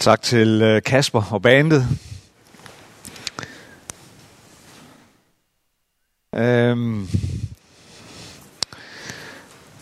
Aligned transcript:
Tak 0.00 0.22
til 0.22 0.62
øh, 0.62 0.82
Kasper 0.82 1.22
og 1.32 1.42
bandet. 1.42 1.86
Øhm, 6.34 7.08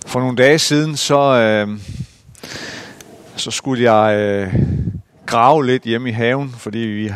for 0.06 0.21
nogle 0.21 0.37
dage 0.37 0.58
siden, 0.58 0.96
så, 0.96 1.18
øh, 1.18 1.79
så 3.37 3.51
skulle 3.51 3.92
jeg 3.92 4.16
øh, 4.19 4.54
grave 5.26 5.66
lidt 5.66 5.83
hjemme 5.83 6.08
i 6.08 6.12
haven, 6.12 6.54
fordi 6.58 6.78
vi 6.78 7.12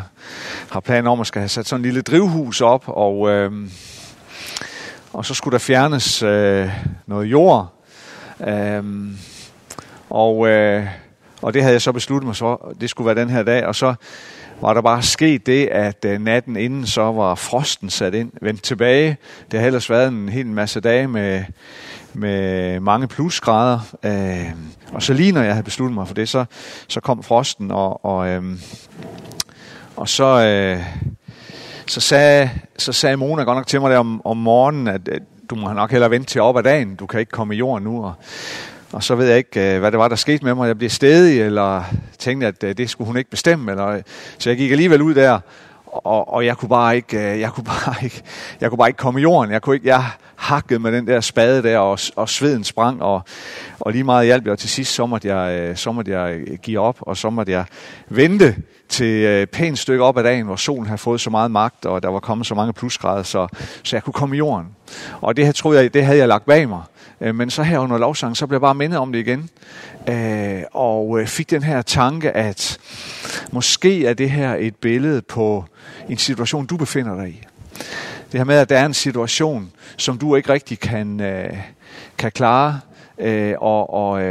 har 0.71 0.81
planer 0.81 1.11
om 1.11 1.21
at 1.21 1.27
skal 1.27 1.41
have 1.41 1.49
sat 1.49 1.67
sådan 1.67 1.81
en 1.81 1.85
lille 1.85 2.03
drivhus 2.03 2.61
op, 2.61 2.85
og, 2.87 3.31
øh, 3.31 3.53
og 5.13 5.27
så 5.27 5.35
skulle 5.35 5.53
der 5.53 5.59
fjernes 5.59 6.23
øh, 6.23 6.71
noget 7.07 7.27
jord. 7.27 7.75
Øh, 8.47 8.85
og, 10.11 10.49
øh, 10.49 10.87
og 11.43 11.55
det 11.55 11.63
havde 11.63 11.73
jeg 11.73 11.83
så 11.83 11.93
besluttet 11.93 12.27
mig 12.27 12.37
så, 12.37 12.75
det 12.81 12.91
skulle 12.91 13.07
være 13.07 13.25
den 13.25 13.31
her 13.31 13.43
dag, 13.43 13.67
og 13.67 13.75
så 13.75 13.95
var 14.61 14.75
der 14.75 14.81
bare 14.81 15.03
sket 15.03 15.47
det, 15.47 15.67
at 15.67 16.05
øh, 16.05 16.21
natten 16.21 16.57
inden 16.57 16.87
så 16.87 17.03
var 17.03 17.35
frosten 17.35 17.91
sat 17.91 18.15
ind, 18.15 18.33
vendt 18.43 18.63
tilbage. 18.63 19.17
Det 19.51 19.61
har 19.61 19.67
ellers 19.67 19.91
været 19.91 20.09
en 20.09 20.29
hel 20.29 20.47
masse 20.47 20.81
dage 20.81 21.09
med, 21.09 21.45
med 22.13 22.81
mange 22.81 23.09
plusgrader. 23.09 23.81
Øh, 24.05 24.53
og 24.93 25.03
så 25.03 25.13
lige 25.13 25.33
når 25.33 25.43
jeg 25.43 25.53
havde 25.53 25.65
besluttet 25.65 25.95
mig 25.95 26.09
for 26.09 26.15
det, 26.15 26.29
så, 26.29 26.45
så 26.89 27.01
kom 27.01 27.23
frosten, 27.23 27.71
og, 27.71 28.05
og, 28.05 28.29
øh, 28.29 28.43
og 29.97 30.09
så, 30.09 30.25
øh, 30.25 30.85
så, 31.87 32.01
sagde, 32.01 32.51
så 32.79 32.93
sagde 32.93 33.17
Mona 33.17 33.43
godt 33.43 33.57
nok 33.57 33.67
til 33.67 33.81
mig 33.81 33.91
der 33.91 33.99
om, 33.99 34.27
om 34.27 34.37
morgenen, 34.37 34.89
at, 34.89 35.09
at 35.09 35.23
du 35.51 35.55
må 35.55 35.73
nok 35.73 35.91
hellere 35.91 36.11
vente 36.11 36.27
til 36.27 36.41
op 36.41 36.59
ad 36.59 36.63
dagen, 36.63 36.95
du 36.95 37.07
kan 37.07 37.21
ikke 37.21 37.31
komme 37.31 37.55
i 37.55 37.59
jorden 37.59 37.85
nu. 37.85 38.05
Og, 38.05 38.15
og 38.93 39.03
så 39.03 39.15
ved 39.15 39.29
jeg 39.29 39.39
ikke, 39.39 39.75
øh, 39.75 39.81
hvad 39.81 39.91
det 39.91 39.99
var, 39.99 40.09
der 40.09 40.17
skete 40.17 40.45
med 40.45 40.55
mig. 40.55 40.67
Jeg 40.67 40.79
blev 40.79 40.91
stedig, 40.91 41.41
eller 41.41 41.85
tænkte, 42.19 42.47
at 42.47 42.65
øh, 42.65 42.77
det 42.77 42.91
skulle 42.91 43.07
hun 43.07 43.17
ikke 43.17 43.31
bestemme. 43.31 43.71
Eller, 43.71 43.87
øh, 43.87 44.03
så 44.39 44.51
jeg 44.51 44.57
gik 44.57 44.71
alligevel 44.71 45.03
ud 45.03 45.15
der, 45.15 45.41
og, 45.87 46.33
og 46.33 46.47
jeg 46.47 46.57
kunne 46.57 46.69
bare 46.69 46.97
ikke, 46.97 47.41
jeg 47.41 47.51
kunne 47.53 47.65
bare 47.65 47.95
ikke, 48.05 48.23
jeg 48.61 48.71
kunne 48.71 48.79
bare 48.79 48.89
ikke 48.89 48.99
komme 48.99 49.21
i 49.21 49.23
jorden. 49.23 49.53
Jeg 49.53 49.63
kunne 49.63 49.77
ikke, 49.77 49.89
jeg 49.89 50.05
hakkede 50.37 50.81
med 50.81 50.93
den 50.93 51.07
der 51.07 51.21
spade 51.21 51.63
der, 51.63 51.79
og, 51.79 51.99
og 52.17 52.29
sveden 52.29 52.65
sprang, 52.65 53.03
og, 53.03 53.23
og 53.81 53.93
lige 53.93 54.05
meget 54.05 54.27
hjalp 54.27 54.45
jeg, 54.45 54.53
og 54.53 54.59
til 54.59 54.69
sidst 54.69 54.95
så 54.95 55.07
måtte, 55.07 55.29
jeg, 55.29 55.79
så 55.79 55.93
måtte 55.93 56.13
jeg 56.13 56.41
give 56.63 56.81
op, 56.81 56.97
og 57.01 57.17
så 57.17 57.31
måtte 57.31 57.53
jeg 57.53 57.65
vente 58.09 58.57
til 58.89 59.25
et 59.25 59.51
pænt 59.51 59.79
stykke 59.79 60.05
op 60.05 60.19
ad 60.19 60.23
dagen, 60.23 60.47
hvor 60.47 60.57
solen 60.57 60.87
havde 60.87 60.99
fået 60.99 61.21
så 61.21 61.31
meget 61.31 61.51
magt, 61.51 61.87
og 61.87 62.03
der 62.03 62.09
var 62.09 62.21
kommet 62.21 62.47
så 62.47 62.55
mange 62.55 62.73
plusgrader, 62.73 63.23
så, 63.23 63.47
så 63.83 63.97
jeg 63.97 64.03
kunne 64.03 64.13
komme 64.13 64.37
i 64.37 64.39
jorden. 64.39 64.67
Og 65.21 65.37
det 65.37 65.47
her 65.47 65.53
troede 65.53 65.81
jeg, 65.81 65.95
det 65.95 66.05
havde 66.05 66.19
jeg 66.19 66.29
lagt 66.29 66.47
bag 66.47 66.69
mig. 66.69 66.83
Øh, 67.21 67.35
men 67.35 67.51
så 67.51 67.63
her 67.63 67.79
under 67.79 67.99
lovsang, 67.99 68.37
så 68.37 68.47
blev 68.47 68.57
jeg 68.57 68.61
bare 68.61 68.75
mindet 68.75 68.99
om 68.99 69.13
det 69.13 69.19
igen. 69.19 69.51
Øh, 70.09 70.63
og 70.73 71.21
øh, 71.21 71.27
fik 71.27 71.51
den 71.51 71.63
her 71.63 71.83
tanke, 71.83 72.31
at 72.31 72.79
måske 73.53 74.07
er 74.07 74.15
det 74.15 74.31
her 74.31 74.55
et 74.55 74.77
billede 74.77 75.23
på 75.23 75.65
en 76.09 76.19
situation, 76.19 76.67
du 76.67 76.77
befinder 76.77 77.17
dig 77.17 77.29
i. 77.29 77.43
Det 78.33 78.41
her 78.41 78.45
med, 78.45 78.57
at 78.57 78.69
der 78.69 78.79
er 78.79 78.87
en 78.87 78.95
situation, 78.95 79.73
som 79.97 80.19
du 80.19 80.37
ikke 80.37 80.53
rigtig 80.53 80.81
kan, 80.81 81.19
kan 82.19 82.33
klare, 82.33 82.81
og, 83.59 83.95
og, 83.95 84.23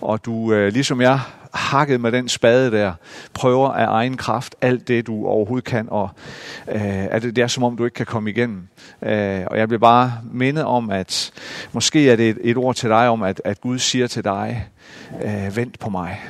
og 0.00 0.24
du, 0.24 0.50
ligesom 0.52 1.00
jeg, 1.00 1.20
hakket 1.52 2.00
med 2.00 2.12
den 2.12 2.28
spade 2.28 2.70
der, 2.70 2.92
prøver 3.34 3.68
af 3.68 3.86
egen 3.86 4.16
kraft 4.16 4.54
alt 4.60 4.88
det, 4.88 5.06
du 5.06 5.26
overhovedet 5.26 5.64
kan, 5.64 5.88
og 5.90 6.10
øh, 6.68 7.04
at 7.10 7.22
det, 7.22 7.36
det 7.36 7.42
er 7.42 7.46
som 7.46 7.62
om, 7.62 7.76
du 7.76 7.84
ikke 7.84 7.94
kan 7.94 8.06
komme 8.06 8.30
igennem. 8.30 8.68
Øh, 9.02 9.42
og 9.46 9.58
jeg 9.58 9.68
bliver 9.68 9.80
bare 9.80 10.12
mindet 10.32 10.64
om, 10.64 10.90
at 10.90 11.32
måske 11.72 12.10
er 12.10 12.16
det 12.16 12.30
et, 12.30 12.38
et 12.42 12.56
ord 12.56 12.74
til 12.74 12.88
dig 12.88 13.08
om, 13.08 13.22
at, 13.22 13.42
at 13.44 13.60
Gud 13.60 13.78
siger 13.78 14.06
til 14.06 14.24
dig, 14.24 14.68
øh, 15.24 15.56
vent 15.56 15.78
på 15.78 15.90
mig. 15.90 16.20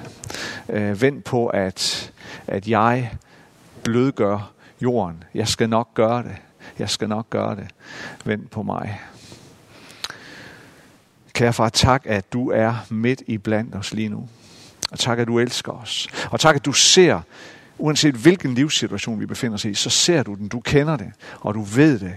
Øh, 0.69 1.03
vent 1.03 1.25
på, 1.25 1.47
at, 1.47 2.12
at 2.47 2.69
jeg 2.69 3.11
blødgør 3.84 4.51
jorden. 4.83 5.25
Jeg 5.34 5.49
skal 5.49 5.69
nok 5.69 5.94
gøre 5.94 6.23
det. 6.23 6.37
Jeg 6.78 6.91
skal 6.91 7.09
nok 7.09 7.31
gøre 7.31 7.56
det. 7.56 7.69
Vent 8.25 8.50
på 8.50 8.62
mig. 8.62 9.00
Kære 11.33 11.53
far, 11.53 11.69
tak, 11.69 12.03
at 12.05 12.33
du 12.33 12.50
er 12.50 12.75
midt 12.91 13.23
i 13.27 13.39
blandt 13.39 13.75
os 13.75 13.94
lige 13.94 14.09
nu. 14.09 14.28
Og 14.91 14.99
tak, 14.99 15.19
at 15.19 15.27
du 15.27 15.39
elsker 15.39 15.73
os. 15.73 16.09
Og 16.31 16.41
tak, 16.41 16.56
at 16.56 16.65
du 16.65 16.73
ser, 16.73 17.21
uanset 17.78 18.15
hvilken 18.15 18.55
livssituation 18.55 19.21
vi 19.21 19.27
befinder 19.27 19.55
os 19.55 19.65
i, 19.65 19.75
så 19.75 19.91
ser 19.91 20.23
du 20.23 20.34
den, 20.34 20.49
du 20.49 20.61
kender 20.61 20.97
det, 20.97 21.12
og 21.41 21.55
du 21.55 21.62
ved 21.62 21.99
det. 21.99 22.17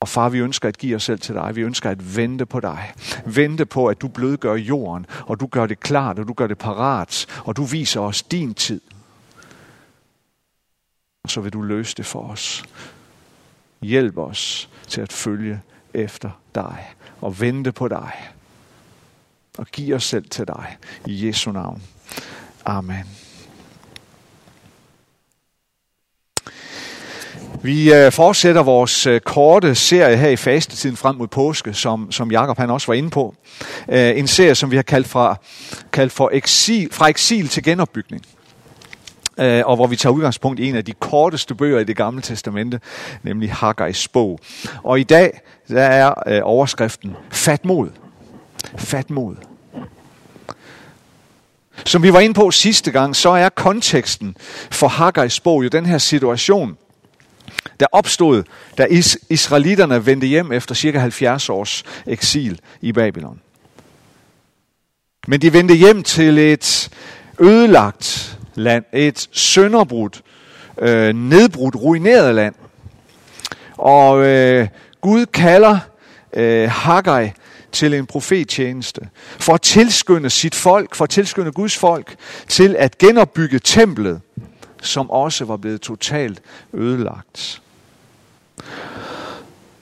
Og 0.00 0.08
far, 0.08 0.28
vi 0.28 0.38
ønsker 0.38 0.68
at 0.68 0.78
give 0.78 0.96
os 0.96 1.02
selv 1.02 1.20
til 1.20 1.34
dig. 1.34 1.56
Vi 1.56 1.60
ønsker 1.60 1.90
at 1.90 2.16
vente 2.16 2.46
på 2.46 2.60
dig. 2.60 2.92
Vente 3.26 3.66
på, 3.66 3.86
at 3.86 4.00
du 4.00 4.08
blødgør 4.08 4.54
jorden, 4.54 5.06
og 5.26 5.40
du 5.40 5.46
gør 5.46 5.66
det 5.66 5.80
klart, 5.80 6.18
og 6.18 6.28
du 6.28 6.32
gør 6.32 6.46
det 6.46 6.58
parat, 6.58 7.26
og 7.44 7.56
du 7.56 7.64
viser 7.64 8.00
os 8.00 8.22
din 8.22 8.54
tid. 8.54 8.80
Og 11.24 11.30
så 11.30 11.40
vil 11.40 11.52
du 11.52 11.62
løse 11.62 11.94
det 11.96 12.06
for 12.06 12.28
os. 12.30 12.64
Hjælp 13.82 14.18
os 14.18 14.70
til 14.86 15.00
at 15.00 15.12
følge 15.12 15.60
efter 15.94 16.30
dig 16.54 16.94
og 17.20 17.40
vente 17.40 17.72
på 17.72 17.88
dig 17.88 18.12
og 19.58 19.66
give 19.66 19.96
os 19.96 20.04
selv 20.04 20.24
til 20.30 20.46
dig. 20.46 20.76
I 21.06 21.26
Jesu 21.26 21.52
navn. 21.52 21.82
Amen. 22.64 23.04
Vi 27.62 27.94
øh, 27.94 28.12
fortsætter 28.12 28.62
vores 28.62 29.06
øh, 29.06 29.20
korte 29.20 29.74
serie 29.74 30.16
her 30.16 30.28
i 30.28 30.36
fastetiden 30.36 30.96
frem 30.96 31.16
mod 31.16 31.26
påske, 31.26 31.74
som, 31.74 32.12
som 32.12 32.30
Jakob 32.30 32.58
han 32.58 32.70
også 32.70 32.86
var 32.86 32.94
inde 32.94 33.10
på. 33.10 33.34
Øh, 33.88 34.18
en 34.18 34.26
serie, 34.26 34.54
som 34.54 34.70
vi 34.70 34.76
har 34.76 34.82
kaldt, 34.82 35.08
fra, 35.08 35.36
kaldt 35.92 36.12
for 36.12 36.30
eksil, 36.32 36.92
fra 36.92 37.08
eksil 37.08 37.48
til 37.48 37.62
genopbygning. 37.62 38.22
Og 39.38 39.76
hvor 39.76 39.86
vi 39.86 39.96
tager 39.96 40.12
udgangspunkt 40.12 40.60
i 40.60 40.68
en 40.68 40.76
af 40.76 40.84
de 40.84 40.92
korteste 40.92 41.54
bøger 41.54 41.78
i 41.78 41.84
det 41.84 41.96
gamle 41.96 42.22
testamente, 42.22 42.80
nemlig 43.22 43.52
Haggai's 43.52 44.06
bog. 44.12 44.40
Og 44.82 45.00
i 45.00 45.02
dag 45.02 45.40
der 45.68 45.82
er 45.82 46.42
overskriften 46.42 47.16
Fat 47.30 47.64
mod. 47.64 47.90
Fat 48.76 49.10
mod. 49.10 49.36
Som 51.84 52.02
vi 52.02 52.12
var 52.12 52.20
inde 52.20 52.34
på 52.34 52.50
sidste 52.50 52.90
gang, 52.90 53.16
så 53.16 53.30
er 53.30 53.48
konteksten 53.48 54.36
for 54.70 54.88
Haggai's 54.88 55.40
bog 55.44 55.64
jo 55.64 55.68
den 55.68 55.86
her 55.86 55.98
situation, 55.98 56.76
der 57.80 57.86
opstod, 57.92 58.42
da 58.78 58.84
is- 58.90 59.18
israelitterne 59.30 60.06
vendte 60.06 60.26
hjem 60.26 60.52
efter 60.52 60.74
cirka 60.74 60.98
70 60.98 61.48
års 61.48 61.84
eksil 62.06 62.60
i 62.80 62.92
Babylon. 62.92 63.40
Men 65.26 65.42
de 65.42 65.52
vendte 65.52 65.74
hjem 65.74 66.02
til 66.02 66.38
et 66.38 66.90
ødelagt 67.40 68.38
land, 68.54 68.84
et 68.92 69.28
sønderbrudt, 69.32 70.22
øh, 70.78 71.14
nedbrudt, 71.14 71.76
ruineret 71.76 72.34
land. 72.34 72.54
Og 73.76 74.26
øh, 74.26 74.68
Gud 75.00 75.26
kalder 75.26 75.78
øh, 76.32 76.70
Haggai 76.70 77.32
til 77.72 77.94
en 77.94 78.06
profettjeneste, 78.06 79.00
for 79.38 79.54
at 79.54 79.62
tilskynde 79.62 80.30
sit 80.30 80.54
folk, 80.54 80.94
for 80.94 81.04
at 81.04 81.10
tilskynde 81.10 81.52
Guds 81.52 81.76
folk 81.76 82.16
til 82.48 82.76
at 82.78 82.98
genopbygge 82.98 83.58
templet, 83.58 84.20
som 84.82 85.10
også 85.10 85.44
var 85.44 85.56
blevet 85.56 85.80
totalt 85.80 86.40
ødelagt. 86.74 87.62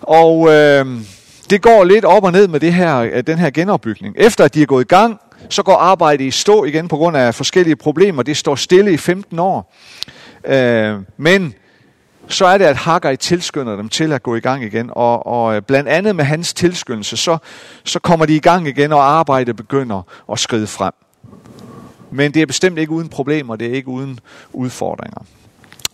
Og 0.01 0.49
øh, 0.49 0.87
det 1.51 1.63
går 1.63 1.85
lidt 1.85 2.05
op 2.05 2.25
og 2.25 2.33
ned 2.33 2.49
med 2.49 2.61
det 2.61 2.75
her, 2.75 2.97
øh, 2.97 3.23
den 3.27 3.39
her 3.39 3.51
genopbygning. 3.51 4.15
Efter 4.19 4.45
at 4.45 4.55
de 4.55 4.63
er 4.63 4.67
gået 4.67 4.85
i 4.85 4.89
gang, 4.89 5.21
så 5.51 5.63
går 5.63 5.77
arbejdet 5.77 6.25
i 6.25 6.31
stå 6.31 6.65
igen 6.65 6.89
på 6.89 6.97
grund 6.97 7.17
af 7.17 7.35
forskellige 7.35 7.77
problemer. 7.77 8.23
Det 8.23 8.37
står 8.37 8.55
stille 8.55 8.93
i 8.93 8.97
15 8.97 9.39
år. 9.39 9.75
Øh, 10.45 10.99
men 11.17 11.55
så 12.29 12.47
er 12.47 12.59
det, 12.59 12.65
at 12.65 12.77
Haggai 12.77 13.17
tilskynder 13.17 13.77
dem 13.77 13.89
til 13.89 14.13
at 14.13 14.23
gå 14.23 14.35
i 14.35 14.41
gang 14.41 14.65
igen. 14.65 14.91
Og, 14.93 15.27
og 15.27 15.57
øh, 15.57 15.63
blandt 15.63 15.89
andet 15.89 16.17
med 16.17 16.25
hans 16.25 16.55
tilskyndelse, 16.55 17.17
så, 17.17 17.39
så 17.85 17.99
kommer 17.99 18.27
de 18.27 18.37
i 18.37 18.41
gang 18.41 18.69
igen, 18.69 18.93
og 18.93 19.05
arbejdet 19.05 19.57
begynder 19.57 20.03
at 20.33 20.39
skride 20.39 20.67
frem. 20.67 20.93
Men 22.11 22.35
det 22.35 22.43
er 22.43 22.47
bestemt 22.47 22.79
ikke 22.79 22.93
uden 22.93 23.09
problemer, 23.09 23.57
det 23.57 23.69
er 23.69 23.73
ikke 23.73 23.89
uden 23.89 24.21
udfordringer. 24.53 25.21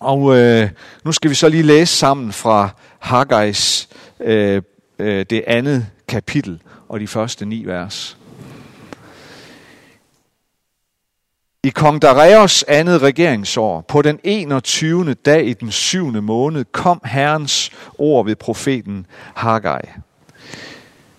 Og 0.00 0.38
øh, 0.38 0.68
nu 1.04 1.12
skal 1.12 1.30
vi 1.30 1.34
så 1.34 1.48
lige 1.48 1.62
læse 1.62 1.96
sammen 1.96 2.32
fra 2.32 2.68
Haggais 2.98 3.88
øh, 4.20 4.62
øh, 4.98 5.26
det 5.30 5.44
andet 5.46 5.86
kapitel 6.08 6.62
og 6.88 7.00
de 7.00 7.06
første 7.06 7.46
ni 7.46 7.64
vers. 7.64 8.16
I 11.64 11.70
kong 11.70 12.02
Dareios 12.02 12.64
andet 12.68 13.02
regeringsår, 13.02 13.80
på 13.80 14.02
den 14.02 14.18
21. 14.24 15.14
dag 15.14 15.46
i 15.46 15.52
den 15.52 15.72
syvende 15.72 16.22
måned, 16.22 16.64
kom 16.72 17.00
Herrens 17.04 17.70
ord 17.98 18.24
ved 18.24 18.36
profeten 18.36 19.06
Haggai. 19.34 19.80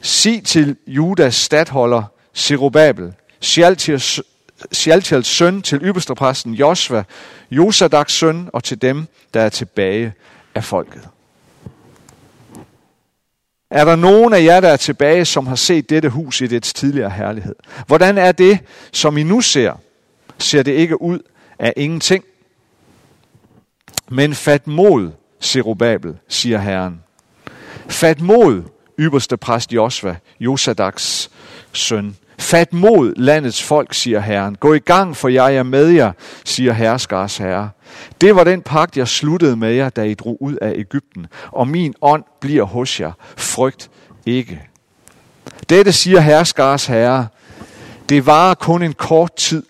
Sig 0.01 0.43
til 0.45 0.77
Judas 0.87 1.35
stadholder 1.35 2.03
Zerubabel, 2.35 3.13
Sjaltiels 4.71 5.27
søn 5.27 5.61
til 5.61 5.79
ypperstepræsten 5.83 6.53
Josva, 6.53 7.03
Josadaks 7.51 8.13
søn 8.13 8.49
og 8.53 8.63
til 8.63 8.81
dem, 8.81 9.07
der 9.33 9.41
er 9.41 9.49
tilbage 9.49 10.13
af 10.55 10.63
folket. 10.63 11.07
Er 13.71 13.85
der 13.85 13.95
nogen 13.95 14.33
af 14.33 14.43
jer, 14.43 14.59
der 14.59 14.69
er 14.69 14.77
tilbage, 14.77 15.25
som 15.25 15.47
har 15.47 15.55
set 15.55 15.89
dette 15.89 16.09
hus 16.09 16.41
i 16.41 16.47
dets 16.47 16.73
tidligere 16.73 17.09
herlighed? 17.09 17.55
Hvordan 17.87 18.17
er 18.17 18.31
det, 18.31 18.59
som 18.91 19.17
I 19.17 19.23
nu 19.23 19.41
ser? 19.41 19.73
Ser 20.37 20.63
det 20.63 20.71
ikke 20.71 21.01
ud 21.01 21.19
af 21.59 21.73
ingenting. 21.77 22.23
Men 24.09 24.35
fat 24.35 24.67
mod, 24.67 25.11
Zerubabel, 25.41 26.17
siger 26.27 26.57
Herren. 26.57 26.99
Fat 27.89 28.21
mod, 28.21 28.63
ypperste 28.99 29.37
præst 29.37 29.73
Josva, 29.73 30.15
Josadaks 30.39 31.31
søn. 31.73 32.15
Fat 32.39 32.73
mod 32.73 33.13
landets 33.15 33.63
folk, 33.63 33.93
siger 33.93 34.19
Herren. 34.19 34.55
Gå 34.55 34.73
i 34.73 34.79
gang, 34.79 35.17
for 35.17 35.27
jeg 35.27 35.55
er 35.55 35.63
med 35.63 35.87
jer, 35.87 36.11
siger 36.45 36.73
herskars 36.73 37.37
herre. 37.37 37.69
Det 38.21 38.35
var 38.35 38.43
den 38.43 38.61
pagt, 38.61 38.97
jeg 38.97 39.07
sluttede 39.07 39.55
med 39.55 39.73
jer, 39.73 39.89
da 39.89 40.03
I 40.03 40.13
drog 40.13 40.37
ud 40.41 40.55
af 40.55 40.73
Ægypten. 40.75 41.27
Og 41.51 41.67
min 41.67 41.93
ånd 42.01 42.23
bliver 42.39 42.63
hos 42.63 42.99
jer. 42.99 43.11
Frygt 43.37 43.89
ikke. 44.25 44.61
Dette 45.69 45.91
siger 45.91 46.19
herskars 46.19 46.85
herre. 46.85 47.27
Det 48.09 48.25
varer 48.25 48.53
kun 48.53 48.83
en 48.83 48.93
kort 48.93 49.35
tid 49.35 49.63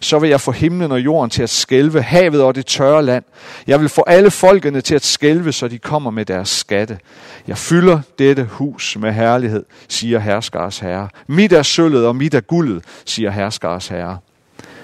så 0.00 0.18
vil 0.18 0.30
jeg 0.30 0.40
få 0.40 0.52
himlen 0.52 0.92
og 0.92 1.00
jorden 1.00 1.30
til 1.30 1.42
at 1.42 1.50
skælve, 1.50 2.02
havet 2.02 2.42
og 2.42 2.54
det 2.54 2.66
tørre 2.66 3.02
land. 3.02 3.24
Jeg 3.66 3.80
vil 3.80 3.88
få 3.88 4.04
alle 4.06 4.30
folkene 4.30 4.80
til 4.80 4.94
at 4.94 5.04
skælve, 5.04 5.52
så 5.52 5.68
de 5.68 5.78
kommer 5.78 6.10
med 6.10 6.24
deres 6.24 6.48
skatte. 6.48 6.98
Jeg 7.46 7.58
fylder 7.58 8.00
dette 8.18 8.44
hus 8.44 8.96
med 8.96 9.12
herlighed, 9.12 9.64
siger 9.88 10.18
herskars 10.18 10.78
herre. 10.78 11.08
Mit 11.26 11.52
er 11.52 11.62
sølvet 11.62 12.06
og 12.06 12.16
mit 12.16 12.34
er 12.34 12.40
guldet, 12.40 12.84
siger 13.04 13.30
herskars 13.30 13.88
herre. 13.88 14.18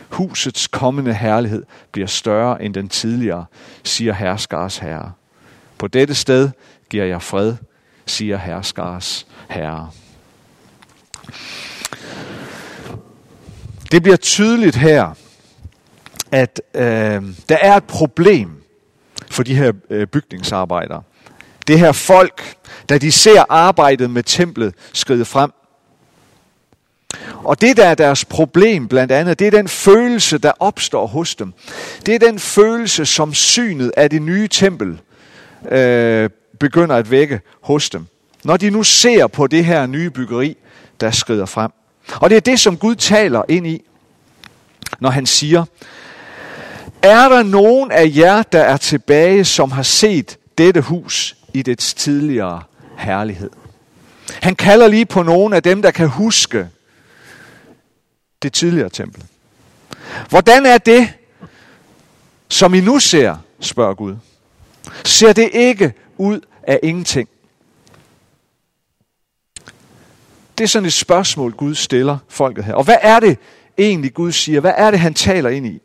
Husets 0.09 0.67
kommende 0.67 1.15
herlighed 1.15 1.65
bliver 1.93 2.07
større 2.07 2.63
end 2.63 2.75
den 2.75 2.89
tidligere, 2.89 3.45
siger 3.85 4.13
herskars 4.13 4.79
herre. 4.79 5.13
På 5.79 5.87
dette 5.87 6.15
sted 6.15 6.51
giver 6.91 7.05
jeg 7.05 7.23
fred, 7.23 7.55
siger 8.07 8.37
herskars 8.37 9.27
herre. 9.49 9.91
Det 13.93 14.03
bliver 14.03 14.17
tydeligt 14.17 14.77
her, 14.77 15.15
at 16.33 16.63
øh, 16.75 17.23
der 17.49 17.57
er 17.61 17.77
et 17.77 17.85
problem 17.85 18.51
for 19.31 19.43
de 19.43 19.55
her 19.55 19.73
øh, 19.91 20.07
bygningsarbejdere. 20.07 21.03
Det 21.67 21.79
her 21.79 21.93
folk, 21.93 22.57
da 22.89 22.99
de 22.99 23.13
ser 23.13 23.45
arbejdet 23.49 24.11
med 24.11 24.23
templet 24.23 24.75
skride 24.93 25.25
frem. 25.25 25.51
Og 27.35 27.61
det, 27.61 27.77
der 27.77 27.85
er 27.85 27.95
deres 27.95 28.25
problem 28.25 28.89
blandt 28.89 29.13
andet, 29.13 29.39
det 29.39 29.47
er 29.47 29.51
den 29.51 29.69
følelse, 29.69 30.39
der 30.39 30.53
opstår 30.59 31.07
hos 31.07 31.35
dem. 31.35 31.53
Det 32.07 32.15
er 32.15 32.19
den 32.19 32.39
følelse, 32.39 33.07
som 33.07 33.35
synet 33.35 33.93
af 33.97 34.11
det 34.11 34.23
nye 34.23 34.49
tempel 34.49 35.01
øh, 35.71 36.31
begynder 36.61 36.97
at 36.97 37.11
vække 37.11 37.41
hos 37.61 37.91
dem. 37.91 38.07
Når 38.45 38.57
de 38.57 38.71
nu 38.71 38.83
ser 38.83 39.27
på 39.27 39.47
det 39.47 39.65
her 39.65 39.87
nye 39.87 40.11
byggeri, 40.11 40.57
der 41.01 41.11
skrider 41.11 41.47
frem. 41.47 41.71
Og 42.15 42.31
det 42.31 42.37
er 42.37 42.41
det, 42.41 42.61
som 42.61 42.77
Gud 42.77 42.95
taler 42.95 43.43
ind 43.49 43.67
i, 43.67 43.83
når 45.01 45.11
han 45.11 45.27
siger, 45.27 45.65
er 47.03 47.29
der 47.29 47.43
nogen 47.43 47.93
af 47.93 48.13
jer, 48.17 48.43
der 48.43 48.61
er 48.61 48.77
tilbage, 48.77 49.45
som 49.45 49.71
har 49.71 49.83
set 49.83 50.39
dette 50.59 50.81
hus 50.81 51.37
i 51.55 51.63
dets 51.63 51.95
tidligere 51.95 52.63
herlighed? 52.99 53.51
Han 54.43 54.57
kalder 54.57 54.89
lige 54.89 55.07
på 55.07 55.23
nogen 55.23 55.53
af 55.53 55.63
dem, 55.63 55.83
der 55.83 55.91
kan 55.91 56.09
huske 56.09 56.69
det 58.43 58.53
tidligere 58.53 58.91
tempel. 58.91 59.23
Hvordan 60.29 60.67
er 60.67 60.79
det, 60.79 61.13
som 62.49 62.75
I 62.75 62.81
nu 62.81 62.99
ser, 62.99 63.37
spørger 63.61 63.95
Gud? 63.95 64.17
Ser 65.05 65.33
det 65.33 65.51
ikke 65.53 65.93
ud 66.17 66.41
af 66.63 66.81
ingenting? 66.83 67.29
Det 70.59 70.65
er 70.65 70.69
sådan 70.69 70.87
et 70.87 70.93
spørgsmål, 70.93 71.53
Gud 71.53 71.75
stiller 71.75 72.19
folket 72.29 72.65
her. 72.65 72.75
Og 72.75 72.85
hvad 72.85 72.97
er 73.01 73.21
det 73.21 73.39
egentlig, 73.79 74.15
Gud 74.15 74.33
siger? 74.33 74.61
Hvad 74.61 74.73
er 74.77 74.91
det, 74.91 75.01
han 75.01 75.15
taler 75.15 75.51
ind 75.51 75.67
i? 75.67 75.81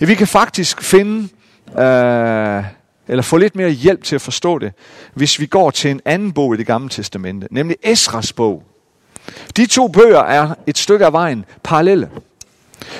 Ja, 0.00 0.06
vi 0.06 0.14
kan 0.14 0.26
faktisk 0.26 0.82
finde, 0.82 1.28
øh, 1.78 2.64
eller 3.08 3.22
få 3.22 3.36
lidt 3.36 3.56
mere 3.56 3.70
hjælp 3.70 4.04
til 4.04 4.14
at 4.14 4.20
forstå 4.20 4.58
det, 4.58 4.72
hvis 5.14 5.40
vi 5.40 5.46
går 5.46 5.70
til 5.70 5.90
en 5.90 6.00
anden 6.04 6.32
bog 6.32 6.54
i 6.54 6.56
det 6.56 6.66
gamle 6.66 6.88
testamente, 6.88 7.48
nemlig 7.50 7.76
Esras 7.82 8.32
bog. 8.32 8.62
De 9.56 9.66
to 9.66 9.88
bøger 9.88 10.20
er 10.20 10.54
et 10.66 10.78
stykke 10.78 11.06
af 11.06 11.12
vejen 11.12 11.44
parallelle. 11.62 12.10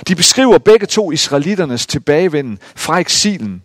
De 0.09 0.15
beskriver 0.15 0.59
begge 0.59 0.87
to 0.87 1.13
israeliternes 1.13 1.87
tilbagevenden 1.87 2.59
fra 2.77 2.99
eksilen 2.99 3.63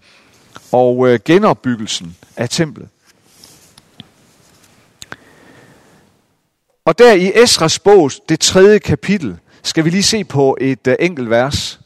og 0.71 1.07
øh, 1.07 1.19
genopbyggelsen 1.25 2.16
af 2.38 2.50
templet. 2.50 2.88
Og 6.85 6.97
der 6.97 7.13
i 7.13 7.31
Esras 7.35 7.80
bog, 7.80 8.12
det 8.30 8.39
tredje 8.39 8.80
kapitel, 8.80 9.38
skal 9.63 9.85
vi 9.85 9.89
lige 9.89 10.03
se 10.03 10.24
på 10.24 10.57
et 10.62 10.88
uh, 10.88 10.94
enkelt 11.00 11.30
vers. 11.30 11.80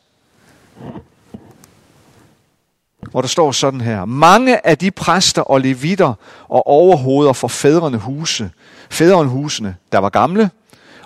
Hvor 3.11 3.21
der 3.21 3.27
står 3.27 3.51
sådan 3.51 3.81
her. 3.81 4.05
Mange 4.05 4.67
af 4.67 4.77
de 4.77 4.91
præster 4.91 5.41
og 5.41 5.61
levitter 5.61 6.13
og 6.47 6.67
overhoveder 6.67 7.33
for 7.33 7.47
fædrene 7.47 7.97
huse, 7.97 8.51
fædrene 8.89 9.29
husene, 9.29 9.75
der 9.91 9.97
var 9.97 10.09
gamle, 10.09 10.49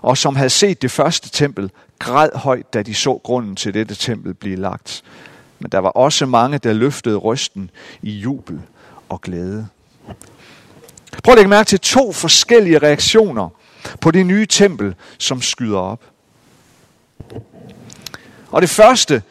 og 0.01 0.17
som 0.17 0.35
havde 0.35 0.49
set 0.49 0.81
det 0.81 0.91
første 0.91 1.29
tempel, 1.29 1.71
græd 1.99 2.29
højt, 2.35 2.73
da 2.73 2.83
de 2.83 2.95
så 2.95 3.19
grunden 3.23 3.55
til 3.55 3.73
dette 3.73 3.95
tempel 3.95 4.33
blive 4.33 4.55
lagt. 4.55 5.03
Men 5.59 5.71
der 5.71 5.79
var 5.79 5.89
også 5.89 6.25
mange, 6.25 6.57
der 6.57 6.73
løftede 6.73 7.17
rysten 7.17 7.69
i 8.01 8.11
jubel 8.11 8.61
og 9.09 9.21
glæde. 9.21 9.67
Prøv 11.23 11.31
at 11.31 11.37
lægge 11.37 11.49
mærke 11.49 11.67
til 11.67 11.79
to 11.79 12.11
forskellige 12.11 12.79
reaktioner 12.79 13.49
på 14.01 14.11
det 14.11 14.25
nye 14.25 14.45
tempel, 14.45 14.95
som 15.17 15.41
skyder 15.41 15.79
op. 15.79 16.03
Og 18.51 18.61
det 18.61 18.69
første, 18.69 19.23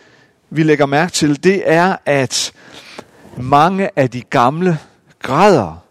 vi 0.50 0.62
lægger 0.62 0.86
mærke 0.86 1.12
til, 1.12 1.44
det 1.44 1.62
er, 1.66 1.96
at 2.06 2.52
mange 3.36 3.98
af 3.98 4.10
de 4.10 4.22
gamle 4.22 4.78
græder, 5.18 5.84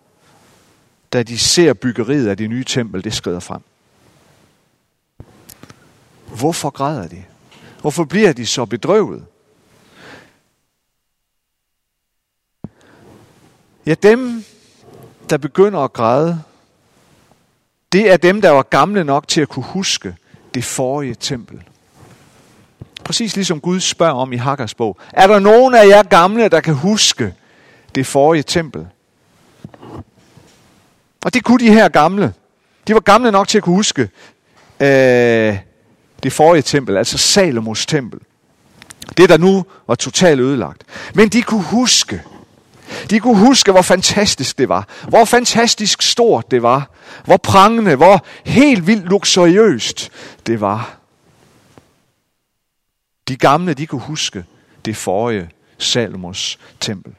da 1.13 1.23
de 1.23 1.37
ser 1.37 1.73
byggeriet 1.73 2.27
af 2.27 2.37
det 2.37 2.49
nye 2.49 2.63
tempel, 2.63 3.03
det 3.03 3.13
skrider 3.13 3.39
frem. 3.39 3.61
Hvorfor 6.27 6.69
græder 6.69 7.07
de? 7.07 7.23
Hvorfor 7.81 8.03
bliver 8.03 8.33
de 8.33 8.45
så 8.45 8.65
bedrøvet? 8.65 9.25
Ja, 13.85 13.93
dem, 13.93 14.43
der 15.29 15.37
begynder 15.37 15.79
at 15.79 15.93
græde, 15.93 16.43
det 17.91 18.11
er 18.11 18.17
dem, 18.17 18.41
der 18.41 18.49
var 18.49 18.61
gamle 18.61 19.03
nok 19.03 19.27
til 19.27 19.41
at 19.41 19.49
kunne 19.49 19.65
huske 19.65 20.15
det 20.53 20.63
forrige 20.63 21.15
tempel. 21.15 21.63
Præcis 23.03 23.35
ligesom 23.35 23.61
Gud 23.61 23.79
spørger 23.79 24.13
om 24.13 24.33
i 24.33 24.35
Hakkers 24.35 24.73
bog. 24.73 24.97
Er 25.13 25.27
der 25.27 25.39
nogen 25.39 25.75
af 25.75 25.87
jer 25.87 26.03
gamle, 26.03 26.49
der 26.49 26.59
kan 26.59 26.73
huske 26.73 27.33
det 27.95 28.05
forrige 28.05 28.43
tempel? 28.43 28.87
Og 31.25 31.33
det 31.33 31.43
kunne 31.43 31.59
de 31.59 31.73
her 31.73 31.89
gamle. 31.89 32.33
De 32.87 32.93
var 32.93 32.99
gamle 32.99 33.31
nok 33.31 33.47
til 33.47 33.57
at 33.57 33.63
kunne 33.63 33.75
huske 33.75 34.01
øh, 34.79 35.57
det 36.23 36.33
forrige 36.33 36.61
tempel, 36.61 36.97
altså 36.97 37.17
Salomos 37.17 37.85
tempel. 37.85 38.19
Det, 39.17 39.29
der 39.29 39.37
nu 39.37 39.65
var 39.87 39.95
totalt 39.95 40.41
ødelagt. 40.41 40.83
Men 41.15 41.29
de 41.29 41.41
kunne 41.41 41.63
huske 41.63 42.23
de 43.09 43.19
kunne 43.19 43.37
huske, 43.47 43.71
hvor 43.71 43.81
fantastisk 43.81 44.57
det 44.57 44.69
var. 44.69 44.87
Hvor 45.07 45.25
fantastisk 45.25 46.01
stort 46.01 46.51
det 46.51 46.63
var. 46.63 46.89
Hvor 47.25 47.37
prangende, 47.37 47.95
hvor 47.95 48.25
helt 48.45 48.87
vildt 48.87 49.09
luksuriøst 49.09 50.11
det 50.47 50.61
var. 50.61 50.97
De 53.27 53.35
gamle, 53.35 53.73
de 53.73 53.87
kunne 53.87 54.01
huske 54.01 54.45
det 54.85 54.97
forrige 54.97 55.49
Salomos 55.77 56.59
tempel. 56.79 57.13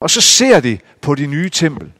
Og 0.00 0.10
så 0.10 0.20
ser 0.20 0.60
de 0.60 0.78
på 1.00 1.14
det 1.14 1.28
nye 1.28 1.50
tempel. 1.50 1.92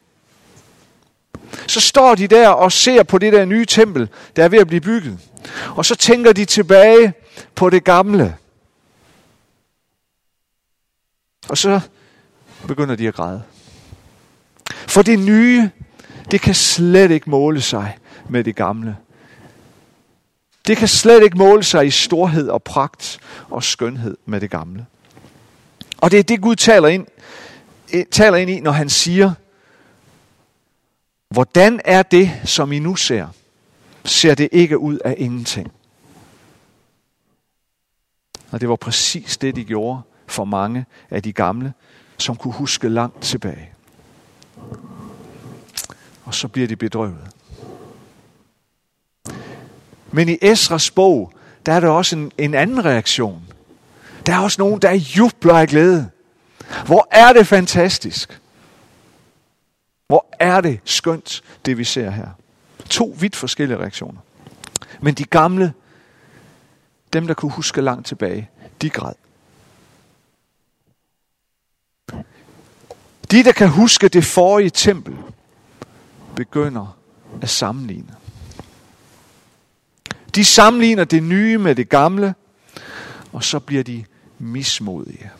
Så 1.66 1.80
står 1.80 2.14
de 2.14 2.26
der 2.26 2.48
og 2.48 2.72
ser 2.72 3.02
på 3.02 3.18
det 3.18 3.32
der 3.32 3.44
nye 3.44 3.64
tempel, 3.64 4.08
der 4.36 4.44
er 4.44 4.48
ved 4.48 4.58
at 4.58 4.66
blive 4.66 4.80
bygget. 4.80 5.18
Og 5.76 5.84
så 5.84 5.94
tænker 5.94 6.32
de 6.32 6.44
tilbage 6.44 7.14
på 7.54 7.70
det 7.70 7.84
gamle. 7.84 8.36
Og 11.48 11.58
så 11.58 11.80
begynder 12.66 12.96
de 12.96 13.08
at 13.08 13.14
græde. 13.14 13.42
For 14.70 15.02
det 15.02 15.18
nye, 15.18 15.70
det 16.30 16.40
kan 16.40 16.54
slet 16.54 17.10
ikke 17.10 17.30
måle 17.30 17.60
sig 17.60 17.98
med 18.28 18.44
det 18.44 18.56
gamle. 18.56 18.96
Det 20.66 20.76
kan 20.76 20.88
slet 20.88 21.22
ikke 21.22 21.38
måle 21.38 21.62
sig 21.62 21.86
i 21.86 21.90
storhed 21.90 22.48
og 22.48 22.62
pragt 22.62 23.18
og 23.50 23.64
skønhed 23.64 24.16
med 24.24 24.40
det 24.40 24.50
gamle. 24.50 24.86
Og 25.98 26.10
det 26.10 26.18
er 26.18 26.22
det, 26.22 26.40
Gud 26.40 26.56
taler 26.56 26.88
ind, 26.88 27.06
eh, 27.92 28.06
taler 28.10 28.36
ind 28.36 28.50
i, 28.50 28.60
når 28.60 28.70
han 28.70 28.90
siger, 28.90 29.32
hvordan 31.28 31.80
er 31.84 32.02
det, 32.02 32.32
som 32.44 32.72
I 32.72 32.78
nu 32.78 32.96
ser? 32.96 33.28
Ser 34.04 34.34
det 34.34 34.48
ikke 34.52 34.78
ud 34.78 34.98
af 34.98 35.14
ingenting? 35.18 35.72
Og 38.50 38.60
det 38.60 38.68
var 38.68 38.76
præcis 38.76 39.36
det, 39.36 39.56
de 39.56 39.64
gjorde 39.64 40.02
for 40.26 40.44
mange 40.44 40.86
af 41.10 41.22
de 41.22 41.32
gamle, 41.32 41.72
som 42.18 42.36
kunne 42.36 42.54
huske 42.54 42.88
langt 42.88 43.22
tilbage. 43.22 43.72
Og 46.24 46.34
så 46.34 46.48
bliver 46.48 46.68
de 46.68 46.76
bedrøvet. 46.76 47.30
Men 50.12 50.28
i 50.28 50.38
Esras 50.42 50.90
bog, 50.90 51.32
der 51.66 51.72
er 51.72 51.80
der 51.80 51.88
også 51.88 52.16
en, 52.16 52.32
en 52.38 52.54
anden 52.54 52.84
reaktion. 52.84 53.42
Der 54.26 54.34
er 54.34 54.38
også 54.38 54.62
nogen, 54.62 54.82
der 54.82 54.92
jubler 54.92 55.54
af 55.54 55.68
glæde. 55.68 56.10
Hvor 56.86 57.08
er 57.10 57.32
det 57.32 57.46
fantastisk. 57.46 58.40
Hvor 60.06 60.26
er 60.38 60.60
det 60.60 60.80
skønt, 60.84 61.42
det 61.66 61.78
vi 61.78 61.84
ser 61.84 62.10
her. 62.10 62.28
To 62.90 63.16
vidt 63.20 63.36
forskellige 63.36 63.78
reaktioner. 63.78 64.20
Men 65.00 65.14
de 65.14 65.24
gamle, 65.24 65.72
dem 67.12 67.26
der 67.26 67.34
kunne 67.34 67.52
huske 67.52 67.80
langt 67.80 68.06
tilbage, 68.06 68.50
de 68.82 68.90
græd. 68.90 69.14
De, 73.30 73.44
der 73.44 73.52
kan 73.52 73.68
huske 73.68 74.08
det 74.08 74.24
forrige 74.24 74.70
tempel, 74.70 75.16
begynder 76.36 76.96
at 77.42 77.48
sammenligne. 77.48 78.14
De 80.34 80.44
sammenligner 80.44 81.04
det 81.04 81.22
nye 81.22 81.58
med 81.58 81.74
det 81.74 81.88
gamle, 81.88 82.34
og 83.32 83.44
så 83.44 83.58
bliver 83.58 83.82
de 83.82 84.04
mismodige. 84.38 85.30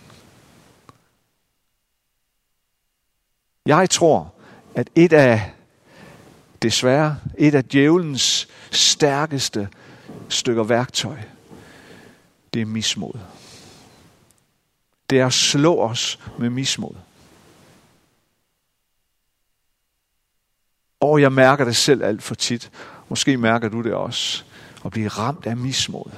Jeg 3.66 3.90
tror, 3.90 4.35
at 4.75 4.90
et 4.95 5.12
af, 5.12 5.52
desværre, 6.62 7.19
et 7.38 7.55
af 7.55 7.64
djævelens 7.64 8.49
stærkeste 8.71 9.69
stykker 10.28 10.64
værktøj, 10.64 11.16
det 12.55 12.62
er 12.62 12.66
mismod. 12.66 13.19
Det 15.11 15.21
er 15.21 15.26
at 15.26 15.33
slå 15.33 15.81
os 15.81 16.19
med 16.38 16.50
mismod. 16.50 16.95
Og 21.06 21.20
jeg 21.20 21.32
mærker 21.32 21.64
det 21.64 21.76
selv 21.76 22.04
alt 22.04 22.22
for 22.22 22.34
tit. 22.34 22.70
Måske 23.08 23.36
mærker 23.36 23.68
du 23.68 23.82
det 23.82 23.94
også. 23.94 24.44
At 24.84 24.90
blive 24.90 25.08
ramt 25.08 25.46
af 25.46 25.56
mismod. 25.56 26.10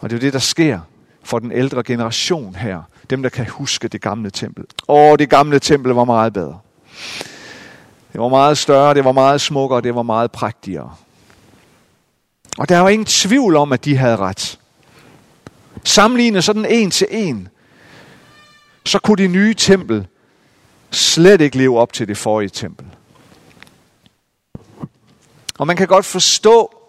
Og 0.00 0.10
det 0.10 0.12
er 0.12 0.20
jo 0.20 0.20
det, 0.20 0.32
der 0.32 0.38
sker 0.38 0.80
for 1.22 1.38
den 1.38 1.52
ældre 1.52 1.82
generation 1.82 2.54
her. 2.54 2.82
Dem, 3.10 3.22
der 3.22 3.28
kan 3.28 3.46
huske 3.46 3.88
det 3.88 4.00
gamle 4.00 4.30
tempel. 4.30 4.64
Åh, 4.88 5.18
det 5.18 5.30
gamle 5.30 5.58
tempel 5.58 5.92
var 5.92 6.04
meget 6.04 6.32
bedre. 6.32 6.58
Det 8.12 8.20
var 8.20 8.28
meget 8.28 8.58
større, 8.58 8.94
det 8.94 9.04
var 9.04 9.12
meget 9.12 9.40
smukkere, 9.40 9.80
det 9.80 9.94
var 9.94 10.02
meget 10.02 10.32
prægtigere. 10.32 10.94
Og 12.58 12.68
der 12.68 12.78
var 12.78 12.88
ingen 12.88 13.06
tvivl 13.06 13.56
om, 13.56 13.72
at 13.72 13.84
de 13.84 13.96
havde 13.96 14.16
ret. 14.16 14.58
Sammenlignet 15.84 16.44
sådan 16.44 16.64
en 16.64 16.90
til 16.90 17.06
en, 17.10 17.48
så 18.86 18.98
kunne 18.98 19.16
det 19.16 19.30
nye 19.30 19.54
tempel 19.54 20.06
slet 20.94 21.40
ikke 21.40 21.58
leve 21.58 21.78
op 21.78 21.92
til 21.92 22.08
det 22.08 22.16
forrige 22.16 22.48
tempel. 22.48 22.86
Og 25.58 25.66
man 25.66 25.76
kan 25.76 25.86
godt 25.86 26.04
forstå, 26.04 26.84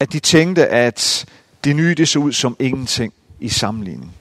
at 0.00 0.12
de 0.12 0.20
tænkte, 0.20 0.66
at 0.66 1.26
det 1.64 1.76
nye 1.76 1.94
det 1.94 2.08
så 2.08 2.18
ud 2.18 2.32
som 2.32 2.56
ingenting 2.58 3.14
i 3.40 3.48
sammenligning. 3.48 4.16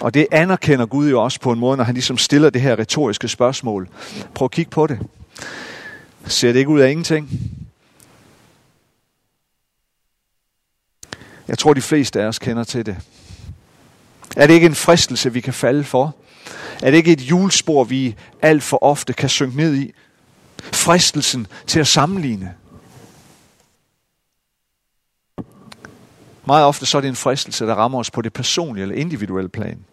Og 0.00 0.14
det 0.14 0.26
anerkender 0.32 0.86
Gud 0.86 1.10
jo 1.10 1.22
også 1.22 1.40
på 1.40 1.52
en 1.52 1.58
måde, 1.58 1.76
når 1.76 1.84
han 1.84 1.94
ligesom 1.94 2.18
stiller 2.18 2.50
det 2.50 2.62
her 2.62 2.78
retoriske 2.78 3.28
spørgsmål. 3.28 3.88
Prøv 4.34 4.44
at 4.44 4.50
kigge 4.50 4.70
på 4.70 4.86
det. 4.86 4.98
Ser 6.26 6.52
det 6.52 6.58
ikke 6.58 6.70
ud 6.70 6.80
af 6.80 6.90
ingenting? 6.90 7.30
Jeg 11.48 11.58
tror, 11.58 11.74
de 11.74 11.82
fleste 11.82 12.22
af 12.22 12.26
os 12.26 12.38
kender 12.38 12.64
til 12.64 12.86
det. 12.86 12.96
Er 14.36 14.46
det 14.46 14.54
ikke 14.54 14.66
en 14.66 14.74
fristelse, 14.74 15.32
vi 15.32 15.40
kan 15.40 15.54
falde 15.54 15.84
for? 15.84 16.14
Er 16.82 16.90
det 16.90 16.96
ikke 16.96 17.12
et 17.12 17.20
julespor, 17.20 17.84
vi 17.84 18.16
alt 18.42 18.62
for 18.62 18.82
ofte 18.82 19.12
kan 19.12 19.28
synke 19.28 19.56
ned 19.56 19.74
i? 19.74 19.92
Fristelsen 20.72 21.46
til 21.66 21.80
at 21.80 21.86
sammenligne. 21.86 22.54
Meget 26.46 26.64
ofte 26.64 26.86
så 26.86 26.96
er 26.96 27.00
det 27.00 27.08
en 27.08 27.16
fristelse, 27.16 27.66
der 27.66 27.74
rammer 27.74 27.98
os 27.98 28.10
på 28.10 28.22
det 28.22 28.32
personlige 28.32 28.82
eller 28.82 28.94
individuelle 28.94 29.48
plan. 29.48 29.84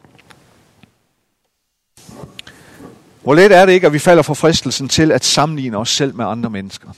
Hvor 3.21 3.35
let 3.35 3.51
er 3.51 3.65
det 3.65 3.73
ikke, 3.73 3.87
at 3.87 3.93
vi 3.93 3.99
falder 3.99 4.23
for 4.23 4.33
fristelsen 4.33 4.89
til 4.89 5.11
at 5.11 5.25
sammenligne 5.25 5.77
os 5.77 5.89
selv 5.89 6.15
med 6.15 6.25
andre 6.25 6.49
mennesker? 6.49 6.89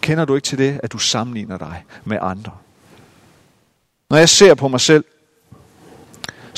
Kender 0.00 0.24
du 0.24 0.34
ikke 0.34 0.46
til 0.46 0.58
det, 0.58 0.80
at 0.82 0.92
du 0.92 0.98
sammenligner 0.98 1.58
dig 1.58 1.84
med 2.04 2.18
andre? 2.20 2.52
Når 4.10 4.16
jeg 4.16 4.28
ser 4.28 4.54
på 4.54 4.68
mig 4.68 4.80
selv, 4.80 5.04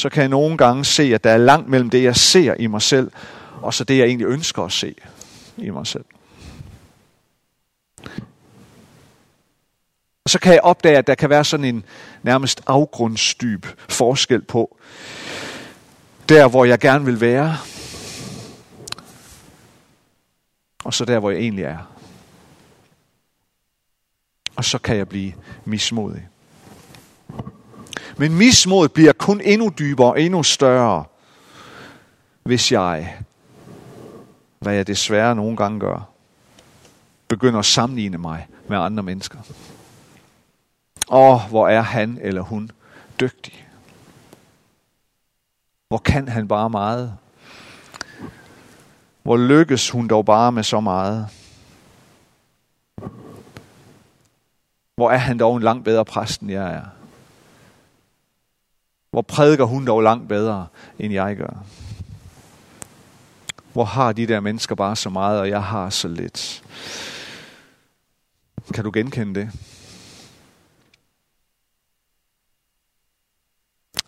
så 0.00 0.08
kan 0.08 0.20
jeg 0.20 0.28
nogle 0.28 0.56
gange 0.56 0.84
se, 0.84 1.14
at 1.14 1.24
der 1.24 1.30
er 1.30 1.36
langt 1.36 1.68
mellem 1.68 1.90
det, 1.90 2.02
jeg 2.02 2.16
ser 2.16 2.54
i 2.54 2.66
mig 2.66 2.82
selv, 2.82 3.10
og 3.62 3.74
så 3.74 3.84
det, 3.84 3.98
jeg 3.98 4.06
egentlig 4.06 4.26
ønsker 4.26 4.62
at 4.62 4.72
se 4.72 4.94
i 5.56 5.70
mig 5.70 5.86
selv. 5.86 6.04
Og 10.24 10.30
så 10.30 10.38
kan 10.38 10.52
jeg 10.52 10.60
opdage, 10.62 10.98
at 10.98 11.06
der 11.06 11.14
kan 11.14 11.30
være 11.30 11.44
sådan 11.44 11.64
en 11.64 11.84
nærmest 12.22 12.62
afgrundsdyb 12.66 13.66
forskel 13.88 14.42
på, 14.42 14.78
der 16.28 16.48
hvor 16.48 16.64
jeg 16.64 16.78
gerne 16.78 17.04
vil 17.04 17.20
være, 17.20 17.56
og 20.84 20.94
så 20.94 21.04
der 21.04 21.18
hvor 21.18 21.30
jeg 21.30 21.40
egentlig 21.40 21.64
er. 21.64 21.94
Og 24.56 24.64
så 24.64 24.78
kan 24.78 24.96
jeg 24.96 25.08
blive 25.08 25.32
mismodig. 25.64 26.28
Men 28.18 28.34
mismodet 28.34 28.92
bliver 28.92 29.12
kun 29.12 29.40
endnu 29.40 29.72
dybere 29.78 30.08
og 30.08 30.20
endnu 30.20 30.42
større, 30.42 31.04
hvis 32.42 32.72
jeg, 32.72 33.18
hvad 34.58 34.74
jeg 34.74 34.86
desværre 34.86 35.34
nogle 35.34 35.56
gange 35.56 35.80
gør, 35.80 36.10
begynder 37.28 37.58
at 37.58 37.64
sammenligne 37.64 38.18
mig 38.18 38.48
med 38.68 38.78
andre 38.78 39.02
mennesker. 39.02 39.38
Og 41.08 41.40
hvor 41.48 41.68
er 41.68 41.80
han 41.80 42.18
eller 42.22 42.42
hun 42.42 42.70
dygtig. 43.20 43.68
Hvor 45.88 45.98
kan 45.98 46.28
han 46.28 46.48
bare 46.48 46.70
meget. 46.70 47.16
Hvor 49.22 49.36
lykkes 49.36 49.90
hun 49.90 50.08
dog 50.08 50.24
bare 50.24 50.52
med 50.52 50.62
så 50.62 50.80
meget. 50.80 51.28
Hvor 54.96 55.10
er 55.10 55.16
han 55.16 55.38
dog 55.38 55.56
en 55.56 55.62
langt 55.62 55.84
bedre 55.84 56.04
præst, 56.04 56.40
end 56.40 56.50
jeg 56.50 56.72
er. 56.72 56.97
Hvor 59.10 59.22
prædiker 59.22 59.64
hun 59.64 59.86
dog 59.86 60.02
langt 60.02 60.28
bedre, 60.28 60.66
end 60.98 61.12
jeg 61.12 61.36
gør. 61.36 61.64
Hvor 63.72 63.84
har 63.84 64.12
de 64.12 64.26
der 64.26 64.40
mennesker 64.40 64.74
bare 64.74 64.96
så 64.96 65.10
meget, 65.10 65.40
og 65.40 65.48
jeg 65.48 65.62
har 65.62 65.90
så 65.90 66.08
lidt. 66.08 66.62
Kan 68.74 68.84
du 68.84 68.90
genkende 68.94 69.40
det? 69.40 69.50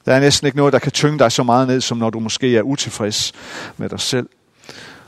Der 0.07 0.15
er 0.15 0.21
næsten 0.21 0.47
ikke 0.47 0.57
noget, 0.57 0.73
der 0.73 0.79
kan 0.79 0.93
tynge 0.93 1.19
dig 1.19 1.33
så 1.33 1.43
meget 1.43 1.69
ned, 1.69 1.81
som 1.81 1.99
når 1.99 2.11
du 2.11 2.21
måske 2.21 2.57
er 2.57 2.63
utilfreds 2.63 3.33
med 3.77 3.89
dig 3.89 4.01
selv, 4.01 4.29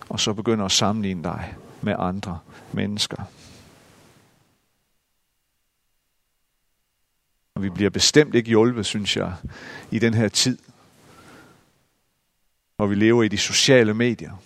og 0.08 0.20
så 0.20 0.32
begynder 0.32 0.64
at 0.64 0.72
sammenligne 0.72 1.22
dig 1.22 1.54
med 1.80 1.94
andre 1.98 2.38
mennesker. 2.72 3.24
Og 7.62 7.64
vi 7.64 7.70
bliver 7.70 7.90
bestemt 7.90 8.34
ikke 8.34 8.48
hjulpet, 8.48 8.86
synes 8.86 9.16
jeg, 9.16 9.32
i 9.90 9.98
den 9.98 10.14
her 10.14 10.28
tid, 10.28 10.58
hvor 12.76 12.86
vi 12.86 12.94
lever 12.94 13.22
i 13.22 13.28
de 13.28 13.38
sociale 13.38 13.94
medier. 13.94 14.42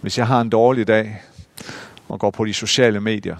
Hvis 0.00 0.18
jeg 0.18 0.26
har 0.26 0.40
en 0.40 0.50
dårlig 0.50 0.86
dag 0.86 1.22
og 2.08 2.20
går 2.20 2.30
på 2.30 2.44
de 2.44 2.54
sociale 2.54 3.00
medier, 3.00 3.36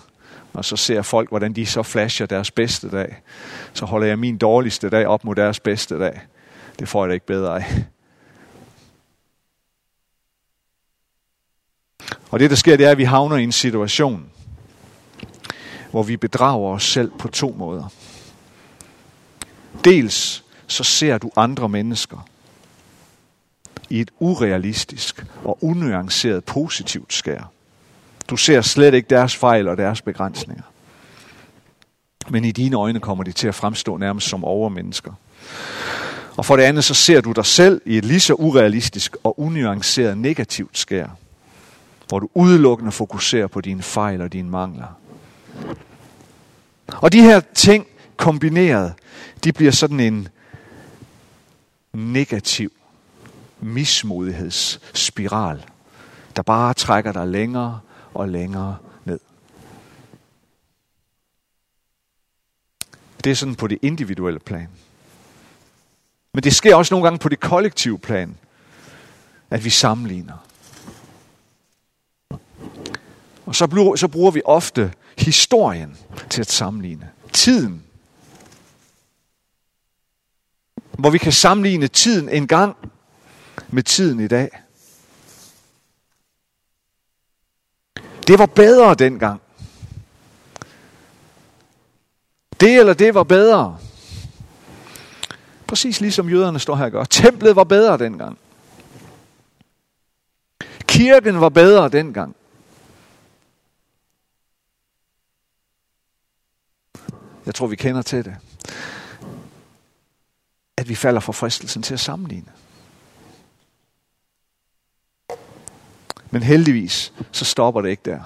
og 0.52 0.64
så 0.64 0.76
ser 0.76 1.02
folk, 1.02 1.28
hvordan 1.28 1.52
de 1.52 1.66
så 1.66 1.82
flasher 1.82 2.26
deres 2.26 2.50
bedste 2.50 2.90
dag, 2.90 3.22
så 3.72 3.86
holder 3.86 4.06
jeg 4.06 4.18
min 4.18 4.38
dårligste 4.38 4.90
dag 4.90 5.06
op 5.06 5.24
mod 5.24 5.34
deres 5.34 5.60
bedste 5.60 5.98
dag. 5.98 6.20
Det 6.78 6.88
får 6.88 7.04
jeg 7.04 7.08
da 7.08 7.14
ikke 7.14 7.26
bedre 7.26 7.56
af. 7.56 7.84
Og 12.30 12.40
det, 12.40 12.50
der 12.50 12.56
sker, 12.56 12.76
det 12.76 12.86
er, 12.86 12.90
at 12.90 12.98
vi 12.98 13.04
havner 13.04 13.36
i 13.36 13.42
en 13.42 13.52
situation, 13.52 14.30
hvor 15.90 16.02
vi 16.02 16.16
bedrager 16.16 16.68
os 16.68 16.84
selv 16.84 17.10
på 17.18 17.28
to 17.28 17.54
måder. 17.58 17.92
Dels 19.84 20.44
så 20.66 20.84
ser 20.84 21.18
du 21.18 21.30
andre 21.36 21.68
mennesker 21.68 22.26
i 23.90 24.00
et 24.00 24.10
urealistisk 24.18 25.26
og 25.44 25.58
unuanceret 25.64 26.44
positivt 26.44 27.12
skær. 27.12 27.50
Du 28.28 28.36
ser 28.36 28.60
slet 28.60 28.94
ikke 28.94 29.06
deres 29.10 29.36
fejl 29.36 29.68
og 29.68 29.76
deres 29.76 30.02
begrænsninger. 30.02 30.62
Men 32.28 32.44
i 32.44 32.52
dine 32.52 32.76
øjne 32.76 33.00
kommer 33.00 33.24
de 33.24 33.32
til 33.32 33.48
at 33.48 33.54
fremstå 33.54 33.96
nærmest 33.96 34.28
som 34.28 34.44
overmennesker. 34.44 35.12
Og 36.36 36.46
for 36.46 36.56
det 36.56 36.62
andet, 36.62 36.84
så 36.84 36.94
ser 36.94 37.20
du 37.20 37.32
dig 37.32 37.46
selv 37.46 37.80
i 37.86 37.98
et 37.98 38.04
lige 38.04 38.20
så 38.20 38.34
urealistisk 38.34 39.16
og 39.24 39.40
unuanceret 39.40 40.18
negativt 40.18 40.78
skær, 40.78 41.06
hvor 42.08 42.18
du 42.18 42.28
udelukkende 42.34 42.92
fokuserer 42.92 43.46
på 43.46 43.60
dine 43.60 43.82
fejl 43.82 44.20
og 44.20 44.32
dine 44.32 44.50
mangler. 44.50 44.96
Og 46.86 47.12
de 47.12 47.22
her 47.22 47.40
ting 47.54 47.86
kombineret, 48.16 48.94
de 49.44 49.52
bliver 49.52 49.72
sådan 49.72 50.00
en 50.00 50.28
negativ 51.92 52.72
mismodighedsspiral, 53.60 55.66
der 56.36 56.42
bare 56.42 56.74
trækker 56.74 57.12
dig 57.12 57.26
længere 57.26 57.80
og 58.14 58.28
længere 58.28 58.76
ned. 59.04 59.20
Det 63.24 63.30
er 63.30 63.34
sådan 63.34 63.54
på 63.54 63.66
det 63.66 63.78
individuelle 63.82 64.40
plan. 64.40 64.68
Men 66.34 66.42
det 66.42 66.54
sker 66.54 66.74
også 66.74 66.94
nogle 66.94 67.04
gange 67.04 67.18
på 67.18 67.28
det 67.28 67.40
kollektive 67.40 67.98
plan, 67.98 68.38
at 69.50 69.64
vi 69.64 69.70
sammenligner. 69.70 70.46
Og 73.46 73.54
så, 73.54 73.66
bruger, 73.66 73.96
så 73.96 74.08
bruger 74.08 74.30
vi 74.30 74.42
ofte 74.44 74.92
historien 75.18 75.96
til 76.30 76.40
at 76.40 76.50
sammenligne. 76.50 77.10
Tiden. 77.32 77.84
Hvor 80.98 81.10
vi 81.10 81.18
kan 81.18 81.32
sammenligne 81.32 81.88
tiden 81.88 82.28
en 82.28 82.46
gang 82.46 82.76
med 83.68 83.82
tiden 83.82 84.20
i 84.20 84.28
dag. 84.28 84.50
Det 88.26 88.38
var 88.38 88.46
bedre 88.46 88.94
dengang. 88.94 89.40
Det 92.60 92.78
eller 92.78 92.92
det 92.94 93.14
var 93.14 93.22
bedre. 93.22 93.78
Præcis 95.66 96.00
ligesom 96.00 96.28
jøderne 96.28 96.58
står 96.58 96.76
her 96.76 96.84
og 96.84 96.92
gør. 96.92 97.04
Templet 97.04 97.56
var 97.56 97.64
bedre 97.64 97.98
dengang. 97.98 98.38
Kirken 100.86 101.40
var 101.40 101.48
bedre 101.48 101.88
dengang. 101.88 102.36
Jeg 107.50 107.54
tror, 107.54 107.66
vi 107.66 107.76
kender 107.76 108.02
til 108.02 108.24
det. 108.24 108.36
At 110.76 110.88
vi 110.88 110.94
falder 110.94 111.20
for 111.20 111.32
fristelsen 111.32 111.82
til 111.82 111.94
at 111.94 112.00
sammenligne. 112.00 112.52
Men 116.30 116.42
heldigvis, 116.42 117.12
så 117.32 117.44
stopper 117.44 117.80
det 117.80 117.88
ikke 117.90 118.02
der. 118.04 118.20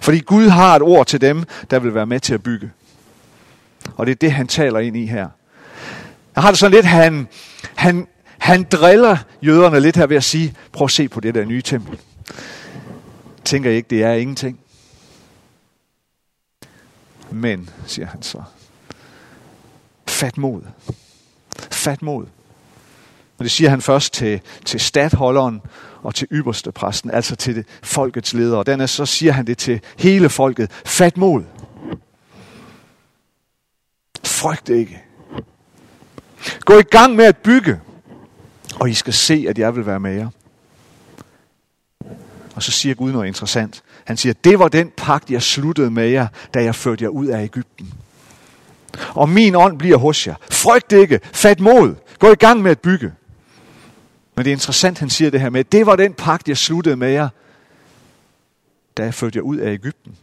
Fordi 0.00 0.18
Gud 0.18 0.48
har 0.48 0.76
et 0.76 0.82
ord 0.82 1.06
til 1.06 1.20
dem, 1.20 1.44
der 1.70 1.78
vil 1.78 1.94
være 1.94 2.06
med 2.06 2.20
til 2.20 2.34
at 2.34 2.42
bygge. 2.42 2.70
Og 3.96 4.06
det 4.06 4.12
er 4.12 4.16
det, 4.16 4.32
han 4.32 4.48
taler 4.48 4.78
ind 4.78 4.96
i 4.96 5.06
her. 5.06 5.28
Jeg 6.34 6.42
har 6.42 6.50
det 6.50 6.58
sådan 6.58 6.74
lidt, 6.74 6.86
han, 6.86 7.28
han, 7.74 8.06
han 8.38 8.62
driller 8.62 9.16
jøderne 9.42 9.80
lidt 9.80 9.96
her 9.96 10.06
ved 10.06 10.16
at 10.16 10.24
sige, 10.24 10.54
prøv 10.72 10.84
at 10.84 10.90
se 10.90 11.08
på 11.08 11.20
det 11.20 11.34
der 11.34 11.44
nye 11.44 11.62
tempel. 11.62 11.98
Tænker 13.44 13.70
I 13.70 13.74
ikke, 13.74 13.90
det 13.90 14.02
er 14.02 14.12
ingenting? 14.12 14.60
Men, 17.34 17.70
siger 17.86 18.06
han 18.06 18.22
så, 18.22 18.42
fat 20.08 20.38
mod. 20.38 20.62
Fat 21.70 22.02
mod. 22.02 22.26
Og 23.38 23.44
det 23.44 23.50
siger 23.50 23.70
han 23.70 23.80
først 23.82 24.12
til, 24.12 24.40
til 24.64 24.80
stadholderen 24.80 25.62
og 26.02 26.14
til 26.14 26.28
ypperste 26.32 26.72
præsten, 26.72 27.10
altså 27.10 27.36
til 27.36 27.56
det, 27.56 27.66
folkets 27.82 28.34
leder. 28.34 28.56
Og 28.56 28.66
dernæst 28.66 28.94
så 28.94 29.06
siger 29.06 29.32
han 29.32 29.46
det 29.46 29.58
til 29.58 29.80
hele 29.98 30.28
folket. 30.28 30.70
Fat 30.84 31.16
mod. 31.16 31.44
Frygt 34.24 34.68
ikke. 34.68 35.02
Gå 36.60 36.78
i 36.78 36.82
gang 36.82 37.16
med 37.16 37.24
at 37.24 37.36
bygge, 37.36 37.80
og 38.80 38.90
I 38.90 38.94
skal 38.94 39.12
se, 39.12 39.46
at 39.48 39.58
jeg 39.58 39.76
vil 39.76 39.86
være 39.86 40.00
med 40.00 40.14
jer. 40.14 40.28
Og 42.54 42.62
så 42.62 42.70
siger 42.70 42.94
Gud 42.94 43.12
noget 43.12 43.26
interessant. 43.26 43.82
Han 44.04 44.16
siger, 44.16 44.32
det 44.44 44.58
var 44.58 44.68
den 44.68 44.92
pagt, 44.96 45.30
jeg 45.30 45.42
sluttede 45.42 45.90
med 45.90 46.08
jer, 46.08 46.26
da 46.54 46.62
jeg 46.64 46.74
førte 46.74 47.04
jer 47.04 47.08
ud 47.08 47.26
af 47.26 47.42
Ægypten. 47.42 47.94
Og 49.14 49.28
min 49.28 49.54
ånd 49.54 49.78
bliver 49.78 49.96
hos 49.96 50.26
jer. 50.26 50.34
Frygt 50.50 50.92
ikke, 50.92 51.20
fat 51.32 51.60
mod, 51.60 51.94
gå 52.18 52.32
i 52.32 52.34
gang 52.34 52.62
med 52.62 52.70
at 52.70 52.80
bygge. 52.80 53.12
Men 54.36 54.44
det 54.44 54.50
er 54.50 54.54
interessant, 54.54 54.98
han 54.98 55.10
siger 55.10 55.30
det 55.30 55.40
her 55.40 55.50
med, 55.50 55.64
det 55.64 55.86
var 55.86 55.96
den 55.96 56.14
pagt, 56.14 56.48
jeg 56.48 56.56
sluttede 56.56 56.96
med 56.96 57.08
jer, 57.08 57.28
da 58.96 59.02
jeg 59.02 59.14
førte 59.14 59.36
jer 59.36 59.42
ud 59.42 59.56
af 59.56 59.72
Ægypten. 59.72 60.16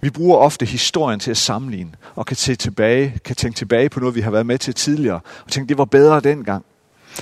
Vi 0.00 0.10
bruger 0.10 0.36
ofte 0.36 0.66
historien 0.66 1.20
til 1.20 1.30
at 1.30 1.36
sammenligne, 1.36 1.92
og 2.14 2.26
kan, 2.26 2.36
se 2.36 2.54
tilbage, 2.54 3.18
kan 3.24 3.36
tænke 3.36 3.56
tilbage 3.56 3.88
på 3.88 4.00
noget, 4.00 4.14
vi 4.14 4.20
har 4.20 4.30
været 4.30 4.46
med 4.46 4.58
til 4.58 4.74
tidligere, 4.74 5.20
og 5.44 5.50
tænke, 5.50 5.68
det 5.68 5.78
var 5.78 5.84
bedre 5.84 6.20
dengang. 6.20 6.64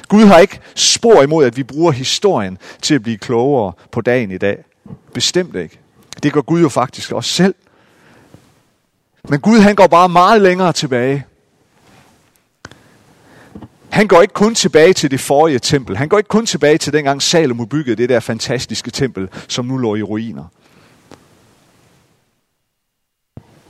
Gud 0.09 0.25
har 0.25 0.39
ikke 0.39 0.61
spor 0.75 1.23
imod, 1.23 1.45
at 1.45 1.57
vi 1.57 1.63
bruger 1.63 1.93
historien 1.93 2.59
til 2.83 2.95
at 2.95 3.03
blive 3.03 3.19
klogere 3.19 3.73
på 3.93 4.01
dagen 4.01 4.31
i 4.31 4.39
dag. 4.39 4.65
Bestemt 5.15 5.57
ikke. 5.57 5.79
Det 6.23 6.33
gør 6.33 6.41
Gud 6.41 6.61
jo 6.61 6.69
faktisk 6.69 7.13
også 7.13 7.31
selv. 7.31 7.55
Men 9.29 9.41
Gud 9.41 9.59
han 9.59 9.77
går 9.77 9.87
bare 9.87 10.09
meget 10.09 10.43
længere 10.43 10.73
tilbage. 10.73 11.27
Han 13.89 14.09
går 14.09 14.23
ikke 14.23 14.35
kun 14.35 14.55
tilbage 14.55 14.93
til 14.93 15.11
det 15.11 15.21
forrige 15.21 15.59
tempel. 15.59 15.97
Han 15.97 16.09
går 16.09 16.19
ikke 16.19 16.29
kun 16.29 16.47
tilbage 16.47 16.79
til 16.79 16.93
dengang 16.93 17.23
Salomo 17.23 17.65
byggede 17.65 17.97
det 17.97 18.09
der 18.09 18.21
fantastiske 18.21 18.91
tempel, 18.91 19.29
som 19.49 19.67
nu 19.67 19.77
lå 19.77 19.95
i 19.95 20.03
ruiner. 20.03 20.45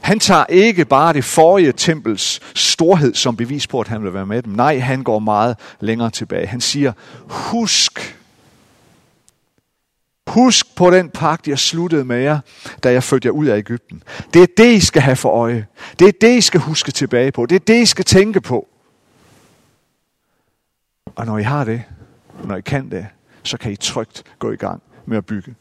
Han 0.08 0.20
tager 0.20 0.46
ikke 0.48 0.84
bare 0.84 1.12
det 1.12 1.24
forrige 1.24 1.72
tempels 1.72 2.40
storhed 2.54 3.14
som 3.14 3.36
bevis 3.36 3.66
på, 3.66 3.80
at 3.80 3.88
han 3.88 4.04
vil 4.04 4.14
være 4.14 4.26
med 4.26 4.42
dem. 4.42 4.52
Nej, 4.52 4.78
han 4.78 5.02
går 5.02 5.18
meget 5.18 5.56
længere 5.80 6.10
tilbage. 6.10 6.46
Han 6.46 6.60
siger, 6.60 6.92
husk, 7.28 8.18
husk 10.26 10.76
på 10.76 10.90
den 10.90 11.10
pagt, 11.10 11.48
jeg 11.48 11.58
sluttede 11.58 12.04
med 12.04 12.16
jer, 12.16 12.38
da 12.82 12.92
jeg 12.92 13.02
førte 13.02 13.26
jer 13.26 13.32
ud 13.32 13.46
af 13.46 13.58
Ægypten. 13.58 14.02
Det 14.34 14.42
er 14.42 14.46
det, 14.56 14.72
I 14.72 14.80
skal 14.80 15.02
have 15.02 15.16
for 15.16 15.30
øje. 15.30 15.66
Det 15.98 16.08
er 16.08 16.12
det, 16.20 16.38
I 16.38 16.40
skal 16.40 16.60
huske 16.60 16.92
tilbage 16.92 17.32
på. 17.32 17.46
Det 17.46 17.54
er 17.54 17.64
det, 17.66 17.82
I 17.82 17.86
skal 17.86 18.04
tænke 18.04 18.40
på. 18.40 18.68
Og 21.16 21.26
når 21.26 21.38
I 21.38 21.42
har 21.42 21.64
det, 21.64 21.82
når 22.44 22.56
I 22.56 22.60
kan 22.60 22.90
det, 22.90 23.06
så 23.42 23.58
kan 23.58 23.72
I 23.72 23.76
trygt 23.76 24.22
gå 24.38 24.52
i 24.52 24.56
gang 24.56 24.82
med 25.06 25.16
at 25.16 25.26
bygge. 25.26 25.54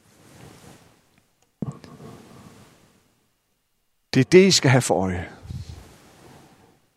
Det 4.18 4.26
er 4.26 4.30
det, 4.30 4.48
I 4.48 4.52
skal 4.52 4.72
have 4.72 4.82
for 4.82 5.04
øje. 5.04 5.28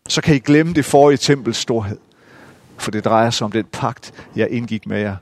Så 0.07 0.21
kan 0.21 0.35
I 0.35 0.39
glemme 0.39 0.73
det 0.73 0.85
forrige 0.85 1.17
tempels 1.17 1.57
storhed. 1.57 1.97
For 2.77 2.91
det 2.91 3.05
drejer 3.05 3.29
sig 3.29 3.45
om 3.45 3.51
den 3.51 3.65
pagt, 3.71 4.13
jeg 4.35 4.49
indgik 4.49 4.87
med 4.87 4.99
jer 4.99 5.15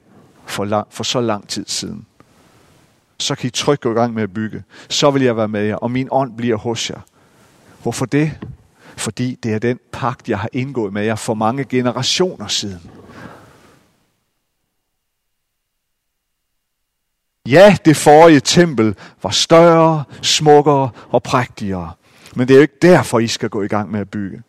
for, 0.45 0.65
lang, 0.65 0.87
for 0.89 1.03
så 1.03 1.21
lang 1.21 1.47
tid 1.47 1.65
siden. 1.67 2.05
Så 3.17 3.35
kan 3.35 3.47
I 3.47 3.49
trygt 3.49 3.81
gå 3.81 3.91
i 3.91 3.93
gang 3.93 4.13
med 4.13 4.23
at 4.23 4.33
bygge. 4.33 4.63
Så 4.89 5.11
vil 5.11 5.21
jeg 5.21 5.37
være 5.37 5.47
med 5.47 5.61
jer, 5.61 5.75
og 5.75 5.91
min 5.91 6.07
ånd 6.11 6.37
bliver 6.37 6.57
hos 6.57 6.89
jer. 6.89 6.99
Hvorfor 7.83 8.05
det? 8.05 8.37
Fordi 8.97 9.37
det 9.43 9.53
er 9.53 9.59
den 9.59 9.79
pagt, 9.91 10.29
jeg 10.29 10.39
har 10.39 10.49
indgået 10.53 10.93
med 10.93 11.03
jer 11.03 11.15
for 11.15 11.33
mange 11.33 11.63
generationer 11.63 12.47
siden. 12.47 12.91
Ja, 17.49 17.77
det 17.85 17.97
forrige 17.97 18.39
tempel 18.39 18.95
var 19.23 19.29
større, 19.29 20.03
smukkere 20.21 20.89
og 21.09 21.23
prægtigere. 21.23 21.91
Men 22.35 22.47
det 22.47 22.53
er 22.53 22.57
jo 22.57 22.61
ikke 22.61 22.77
derfor, 22.81 23.19
I 23.19 23.27
skal 23.27 23.49
gå 23.49 23.61
i 23.61 23.67
gang 23.67 23.91
med 23.91 23.99
at 23.99 24.09
bygge. 24.09 24.41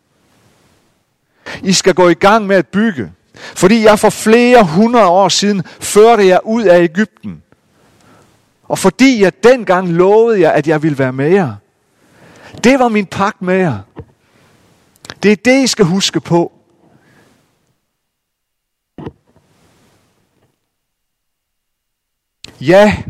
I 1.63 1.73
skal 1.73 1.93
gå 1.93 2.09
i 2.09 2.13
gang 2.13 2.47
med 2.47 2.55
at 2.55 2.67
bygge, 2.67 3.11
fordi 3.35 3.83
jeg 3.83 3.99
for 3.99 4.09
flere 4.09 4.63
hundrede 4.63 5.07
år 5.07 5.29
siden 5.29 5.63
førte 5.79 6.27
jer 6.27 6.39
ud 6.45 6.63
af 6.63 6.83
Ægypten. 6.83 7.43
Og 8.63 8.79
fordi 8.79 9.23
jeg 9.23 9.43
dengang 9.43 9.89
lovede 9.89 10.39
jer, 10.41 10.51
at 10.51 10.67
jeg 10.67 10.83
ville 10.83 10.97
være 10.97 11.13
med 11.13 11.29
jer. 11.29 11.53
Det 12.63 12.79
var 12.79 12.87
min 12.87 13.05
pagt 13.05 13.41
med 13.41 13.55
jer. 13.55 13.77
Det 15.23 15.31
er 15.31 15.35
det, 15.35 15.63
I 15.63 15.67
skal 15.67 15.85
huske 15.85 16.19
på. 16.19 16.51
Ja, 22.61 23.03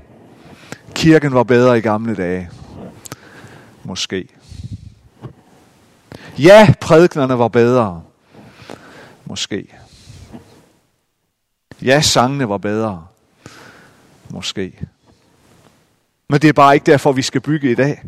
kirken 0.95 1.33
var 1.33 1.43
bedre 1.43 1.77
i 1.77 1.81
gamle 1.81 2.15
dage. 2.15 2.49
Måske. 3.83 4.27
Ja, 6.37 6.73
prædiknerne 6.81 7.39
var 7.39 7.47
bedre. 7.47 8.03
Måske. 9.25 9.75
Ja, 11.81 12.01
sangene 12.01 12.49
var 12.49 12.57
bedre. 12.57 13.07
Måske. 14.29 14.79
Men 16.29 16.41
det 16.41 16.49
er 16.49 16.53
bare 16.53 16.73
ikke 16.73 16.85
derfor, 16.85 17.11
vi 17.11 17.21
skal 17.21 17.41
bygge 17.41 17.71
i 17.71 17.75
dag. 17.75 18.03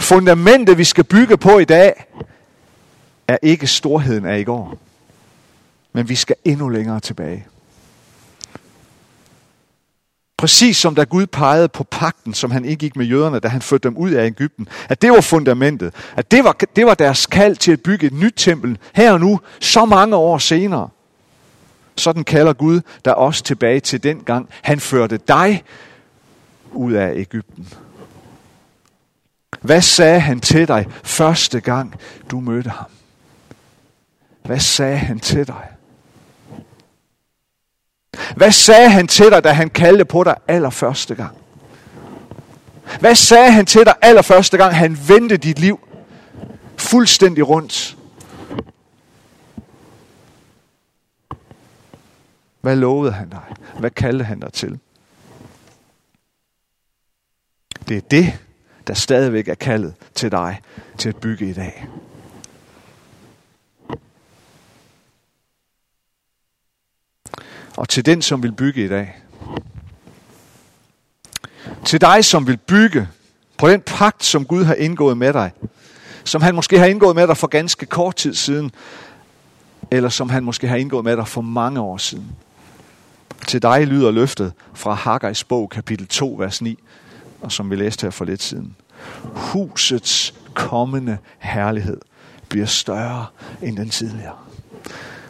Fundamentet, 0.00 0.78
vi 0.78 0.84
skal 0.84 1.04
bygge 1.04 1.36
på 1.36 1.58
i 1.58 1.64
dag, 1.64 2.06
er 3.28 3.38
ikke 3.42 3.66
storheden 3.66 4.24
af 4.24 4.38
i 4.38 4.44
går. 4.44 4.78
Men 5.92 6.08
vi 6.08 6.14
skal 6.14 6.36
endnu 6.44 6.68
længere 6.68 7.00
tilbage. 7.00 7.46
Præcis 10.36 10.76
som 10.76 10.94
da 10.94 11.02
Gud 11.04 11.26
pegede 11.26 11.68
på 11.68 11.84
pakten, 11.84 12.34
som 12.34 12.50
han 12.50 12.64
indgik 12.64 12.96
med 12.96 13.06
jøderne, 13.06 13.38
da 13.38 13.48
han 13.48 13.62
førte 13.62 13.88
dem 13.88 13.96
ud 13.96 14.10
af 14.10 14.26
Ægypten. 14.26 14.68
At 14.88 15.02
det 15.02 15.10
var 15.10 15.20
fundamentet. 15.20 15.94
At 16.16 16.30
det 16.30 16.44
var, 16.44 16.56
det 16.76 16.86
var 16.86 16.94
deres 16.94 17.26
kald 17.26 17.56
til 17.56 17.72
at 17.72 17.80
bygge 17.80 18.06
et 18.06 18.12
nyt 18.12 18.34
tempel 18.36 18.78
her 18.94 19.12
og 19.12 19.20
nu, 19.20 19.40
så 19.60 19.84
mange 19.84 20.16
år 20.16 20.38
senere. 20.38 20.88
Sådan 21.96 22.24
kalder 22.24 22.52
Gud 22.52 22.80
der 23.04 23.12
også 23.12 23.42
tilbage 23.42 23.80
til 23.80 24.02
den 24.02 24.20
gang, 24.20 24.48
han 24.62 24.80
førte 24.80 25.16
dig 25.28 25.64
ud 26.72 26.92
af 26.92 27.12
Ægypten. 27.16 27.68
Hvad 29.60 29.82
sagde 29.82 30.20
han 30.20 30.40
til 30.40 30.68
dig 30.68 30.86
første 31.04 31.60
gang, 31.60 31.94
du 32.30 32.40
mødte 32.40 32.70
ham? 32.70 32.90
Hvad 34.42 34.60
sagde 34.60 34.98
han 34.98 35.20
til 35.20 35.46
dig? 35.46 35.75
Hvad 38.36 38.52
sagde 38.52 38.88
han 38.88 39.08
til 39.08 39.30
dig, 39.30 39.44
da 39.44 39.52
han 39.52 39.70
kaldte 39.70 40.04
på 40.04 40.24
dig 40.24 40.34
allerførste 40.48 41.14
gang? 41.14 41.36
Hvad 43.00 43.14
sagde 43.14 43.50
han 43.50 43.66
til 43.66 43.84
dig 43.84 43.94
allerførste 44.02 44.56
gang, 44.56 44.74
han 44.74 44.98
vendte 45.08 45.36
dit 45.36 45.58
liv 45.58 45.88
fuldstændig 46.76 47.48
rundt? 47.48 47.96
Hvad 52.60 52.76
lovede 52.76 53.12
han 53.12 53.28
dig? 53.28 53.42
Hvad 53.78 53.90
kaldte 53.90 54.24
han 54.24 54.40
dig 54.40 54.52
til? 54.52 54.78
Det 57.88 57.96
er 57.96 58.00
det, 58.00 58.38
der 58.86 58.94
stadigvæk 58.94 59.48
er 59.48 59.54
kaldet 59.54 59.94
til 60.14 60.30
dig 60.30 60.60
til 60.98 61.08
at 61.08 61.16
bygge 61.16 61.50
i 61.50 61.52
dag. 61.52 61.86
Og 67.76 67.88
til 67.88 68.06
den, 68.06 68.22
som 68.22 68.42
vil 68.42 68.52
bygge 68.52 68.84
i 68.84 68.88
dag. 68.88 69.16
Til 71.84 72.00
dig, 72.00 72.24
som 72.24 72.46
vil 72.46 72.56
bygge 72.56 73.08
på 73.58 73.68
den 73.68 73.80
pagt, 73.80 74.24
som 74.24 74.44
Gud 74.44 74.64
har 74.64 74.74
indgået 74.74 75.18
med 75.18 75.32
dig. 75.32 75.50
Som 76.24 76.42
han 76.42 76.54
måske 76.54 76.78
har 76.78 76.86
indgået 76.86 77.16
med 77.16 77.26
dig 77.26 77.36
for 77.36 77.46
ganske 77.46 77.86
kort 77.86 78.16
tid 78.16 78.34
siden. 78.34 78.70
Eller 79.90 80.08
som 80.08 80.30
han 80.30 80.44
måske 80.44 80.68
har 80.68 80.76
indgået 80.76 81.04
med 81.04 81.16
dig 81.16 81.28
for 81.28 81.40
mange 81.40 81.80
år 81.80 81.96
siden. 81.96 82.26
Til 83.46 83.62
dig 83.62 83.86
lyder 83.86 84.10
løftet 84.10 84.52
fra 84.74 84.94
Haggai's 84.94 85.42
bog, 85.48 85.70
kapitel 85.70 86.06
2, 86.06 86.36
vers 86.38 86.62
9, 86.62 86.78
og 87.40 87.52
som 87.52 87.70
vi 87.70 87.76
læste 87.76 88.02
her 88.02 88.10
for 88.10 88.24
lidt 88.24 88.42
siden. 88.42 88.76
Husets 89.22 90.34
kommende 90.54 91.18
herlighed 91.38 92.00
bliver 92.48 92.66
større 92.66 93.26
end 93.62 93.76
den 93.76 93.90
tidligere. 93.90 94.36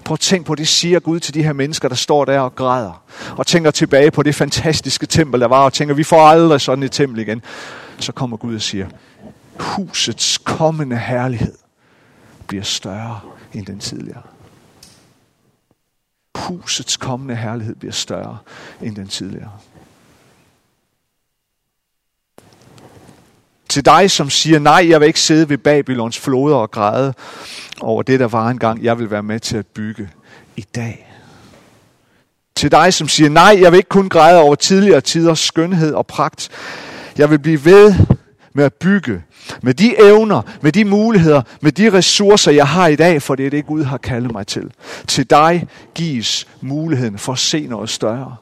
Prøv 0.07 0.15
at 0.15 0.21
tænk 0.21 0.47
på, 0.47 0.55
det 0.55 0.69
siger 0.69 1.01
Gud 1.01 1.21
til 1.21 1.35
de 1.35 1.43
her 1.43 1.53
mennesker, 1.53 1.89
der 1.89 1.95
står 1.95 2.25
der 2.25 2.41
og 2.41 2.55
græder. 2.55 3.03
Og 3.37 3.47
tænker 3.47 3.71
tilbage 3.71 4.11
på 4.11 4.23
det 4.23 4.35
fantastiske 4.35 5.07
tempel, 5.07 5.41
der 5.41 5.47
var, 5.47 5.65
og 5.65 5.73
tænker, 5.73 5.95
vi 5.95 6.05
får 6.05 6.21
aldrig 6.27 6.61
sådan 6.61 6.83
et 6.83 6.93
tempel 6.93 7.21
igen. 7.21 7.43
Så 7.99 8.13
kommer 8.13 8.37
Gud 8.37 8.55
og 8.55 8.63
siger, 8.63 8.89
husets 9.61 10.39
kommende 10.39 10.99
herlighed 10.99 11.55
bliver 12.47 12.63
større 12.65 13.21
end 13.53 13.67
den 13.67 13.79
tidligere. 13.79 14.23
Husets 16.37 16.97
kommende 16.97 17.37
herlighed 17.37 17.75
bliver 17.75 17.93
større 17.93 18.39
end 18.83 18.97
den 18.97 19.09
tidligere. 19.09 19.51
Til 23.77 23.85
dig, 23.85 24.11
som 24.11 24.31
siger, 24.31 24.59
nej, 24.59 24.87
jeg 24.89 25.01
vil 25.01 25.07
ikke 25.07 25.21
sidde 25.21 25.49
ved 25.49 25.59
Babylons 25.59 26.19
floder 26.19 26.57
og 26.57 26.71
græde 26.71 27.15
over 27.81 28.03
det, 28.03 28.21
der 28.21 28.29
var 28.29 28.49
engang. 28.49 28.85
Jeg 28.85 28.99
vil 28.99 29.11
være 29.11 29.23
med 29.23 29.41
til 29.41 29.57
at 29.57 29.67
bygge 29.67 30.09
i 30.57 30.65
dag. 30.75 31.13
Til 32.55 32.71
dig, 32.71 32.95
som 32.95 33.09
siger, 33.09 33.31
nej, 33.31 33.59
jeg 33.61 33.73
vil 33.73 33.77
ikke 33.77 33.89
kun 33.89 34.09
græde 34.09 34.41
over 34.41 34.55
tidligere 34.55 35.01
tiders 35.01 35.39
skønhed 35.39 35.95
og 35.95 36.07
pragt. 36.07 36.49
Jeg 37.19 37.31
vil 37.31 37.39
blive 37.39 37.65
ved 37.65 37.95
med 38.53 38.65
at 38.65 38.75
bygge 38.75 39.23
med 39.63 39.75
de 39.75 39.95
evner, 39.99 40.43
med 40.61 40.73
de 40.73 40.85
muligheder, 40.85 41.43
med 41.61 41.73
de 41.73 41.93
ressourcer, 41.93 42.53
jeg 42.53 42.67
har 42.69 42.87
i 42.87 42.97
dag, 42.97 43.23
for 43.23 43.35
det 43.35 43.47
er 43.47 43.51
det, 43.51 43.67
Gud 43.67 43.85
har 43.85 43.99
kaldet 43.99 44.33
mig 44.33 44.47
til. 44.47 44.71
Til 45.07 45.31
dig 45.31 45.67
gives 45.95 46.47
muligheden 46.61 47.19
for 47.19 47.33
at 47.33 47.39
se 47.39 47.67
noget 47.67 47.91
større. 47.91 48.37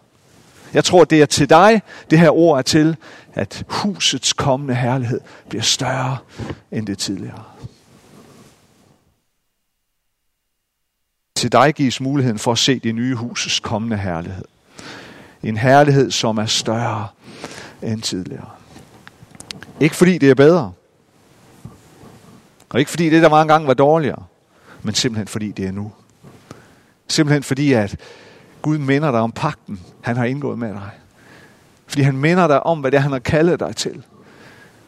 Jeg 0.75 0.85
tror, 0.85 1.05
det 1.05 1.23
er 1.23 1.27
til 1.27 1.51
dig, 1.51 1.83
det 2.11 2.19
her 2.19 2.31
ord 2.31 2.59
er 2.59 2.63
til, 2.63 2.97
at 3.35 3.65
husets 3.69 4.33
kommende 4.33 4.75
herlighed 4.75 5.21
bliver 5.49 5.63
større 5.63 6.19
end 6.73 6.87
det 6.87 6.99
tidligere. 6.99 7.45
Til 11.37 11.53
dig 11.53 11.75
gives 11.75 12.01
muligheden 12.01 12.39
for 12.39 12.53
at 12.53 12.59
se 12.59 12.79
det 12.79 12.95
nye 12.95 13.15
husets 13.15 13.61
kommende 13.61 13.97
herlighed. 13.97 14.45
En 15.43 15.57
herlighed, 15.57 16.11
som 16.11 16.39
er 16.39 16.47
større 16.47 17.09
end 17.83 18.03
tidligere. 18.03 18.51
Ikke 19.81 19.97
fordi 19.97 20.19
det 20.19 20.31
er 20.31 20.35
bedre. 20.35 20.73
Og 22.69 22.79
ikke 22.79 22.91
fordi 22.91 23.11
det, 23.11 23.23
der 23.23 23.29
var 23.29 23.43
engang, 23.43 23.67
var 23.67 23.75
dårligere. 23.75 24.25
Men 24.83 24.95
simpelthen 24.95 25.29
fordi 25.29 25.53
det 25.53 25.67
er 25.67 25.73
nu. 25.73 25.93
Simpelthen 27.09 27.43
fordi, 27.43 27.73
at 27.73 27.97
Gud 28.63 28.79
minder 28.79 29.11
dig 29.11 29.21
om 29.21 29.33
pakten, 29.33 29.81
han 30.01 30.17
har 30.17 30.25
indgået 30.25 30.59
med 30.59 30.69
dig. 30.69 30.91
Fordi 31.95 32.03
han 32.03 32.17
minder 32.17 32.47
dig 32.47 32.63
om, 32.67 32.81
hvad 32.81 32.91
det 32.91 32.97
er, 32.97 33.01
han 33.01 33.13
har 33.13 33.19
kaldet 33.19 33.61
dig 33.61 33.77
til. 33.77 34.05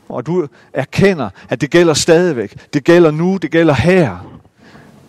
Og 0.08 0.26
du 0.26 0.48
erkender, 0.72 1.30
at 1.48 1.60
det 1.60 1.70
gælder 1.70 1.94
stadigvæk. 1.94 2.72
Det 2.74 2.84
gælder 2.84 3.10
nu, 3.10 3.36
det 3.36 3.50
gælder 3.50 3.74
her. 3.74 4.38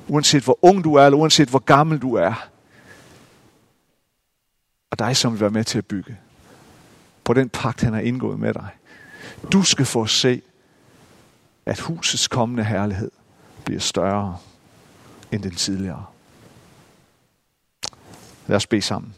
Uanset 0.07 0.43
hvor 0.43 0.60
ung 0.62 0.83
du 0.83 0.95
er, 0.95 1.05
eller 1.05 1.17
uanset 1.17 1.49
hvor 1.49 1.60
gammel 1.60 1.99
du 1.99 2.13
er. 2.13 2.47
Og 4.91 4.99
dig, 4.99 5.17
som 5.17 5.31
vil 5.33 5.41
være 5.41 5.49
med 5.49 5.63
til 5.63 5.77
at 5.77 5.86
bygge. 5.86 6.17
På 7.23 7.33
den 7.33 7.49
pagt, 7.49 7.81
han 7.81 7.93
har 7.93 8.01
indgået 8.01 8.39
med 8.39 8.53
dig. 8.53 8.67
Du 9.51 9.63
skal 9.63 9.86
få 9.86 10.05
se, 10.05 10.41
at 11.65 11.79
husets 11.79 12.27
kommende 12.27 12.63
herlighed 12.63 13.12
bliver 13.65 13.81
større 13.81 14.38
end 15.31 15.43
den 15.43 15.55
tidligere. 15.55 16.05
Lad 18.47 18.55
os 18.55 18.67
bede 18.67 18.81
sammen. 18.81 19.13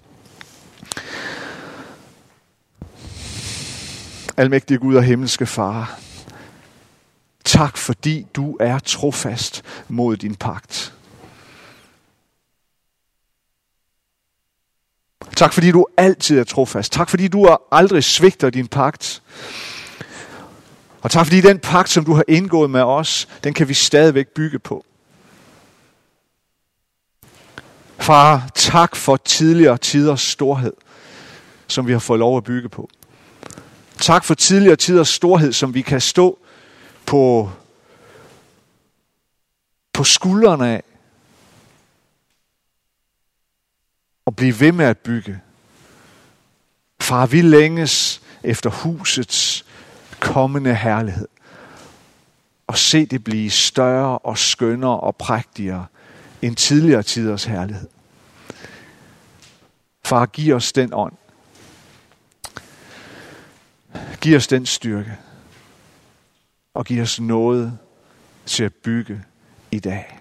Almægtige 4.40 4.78
Gud 4.78 4.96
og 4.96 5.04
himmelske 5.04 5.46
Far, 5.46 6.00
tak 7.46 7.78
fordi 7.78 8.28
du 8.36 8.58
er 8.60 8.80
trofast 8.80 9.64
mod 9.88 10.18
din 10.18 10.36
pagt. 10.36 10.94
Tak 15.36 15.54
fordi 15.54 15.72
du 15.72 15.86
altid 15.98 16.40
er 16.40 16.44
trofast. 16.44 16.92
Tak 16.92 17.10
fordi 17.10 17.28
du 17.28 17.58
aldrig 17.72 18.04
svigter 18.04 18.50
din 18.50 18.68
pagt. 18.68 19.22
Og 21.02 21.12
tak 21.12 21.26
fordi 21.26 21.42
den 21.42 21.60
pagt, 21.60 21.90
som 21.90 22.06
du 22.06 22.14
har 22.14 22.24
indgået 22.28 22.70
med 22.70 22.82
os, 22.82 23.28
den 23.44 23.54
kan 23.54 23.70
vi 23.70 23.74
stadigvæk 23.74 24.28
bygge 24.28 24.60
på. 24.60 24.86
Far, 27.98 28.50
tak 28.56 28.96
for 28.96 29.18
tidligere 29.18 29.78
tiders 29.78 30.22
storhed, 30.22 30.74
som 31.68 31.88
vi 31.88 31.92
har 31.92 32.00
fået 32.00 32.20
lov 32.20 32.38
at 32.38 32.44
bygge 32.44 32.70
på. 32.70 32.90
Tak 34.02 34.24
for 34.24 34.34
tidligere 34.34 34.76
tiders 34.76 35.10
storhed, 35.10 35.54
som 35.54 35.74
vi 35.74 35.82
kan 35.82 36.02
stå 36.02 36.40
på, 37.06 37.52
på 39.94 40.04
skuldrene 40.04 40.68
af. 40.68 40.84
Og 44.26 44.36
blive 44.36 44.60
ved 44.60 44.72
med 44.72 44.86
at 44.86 44.98
bygge. 44.98 45.42
Far, 47.02 47.26
vi 47.26 47.42
længes 47.42 48.22
efter 48.44 48.70
husets 48.70 49.66
kommende 50.20 50.76
herlighed. 50.76 51.28
Og 52.68 52.78
se 52.78 53.06
det 53.06 53.24
blive 53.24 53.50
større 53.50 54.18
og 54.18 54.38
skønnere 54.38 55.00
og 55.00 55.16
prægtigere 55.16 55.86
end 56.42 56.56
tidligere 56.56 57.04
tiders 57.04 57.44
herlighed. 57.44 57.88
Far, 60.06 60.26
giv 60.26 60.56
os 60.56 60.72
den 60.72 60.94
ånd. 60.94 61.14
Giv 64.22 64.36
os 64.36 64.48
den 64.48 64.66
styrke. 64.66 65.18
Og 66.74 66.86
giv 66.86 67.02
os 67.02 67.20
noget 67.20 67.80
til 68.46 68.64
at 68.64 68.74
bygge 68.74 69.24
i 69.72 69.80
dag. 69.80 70.20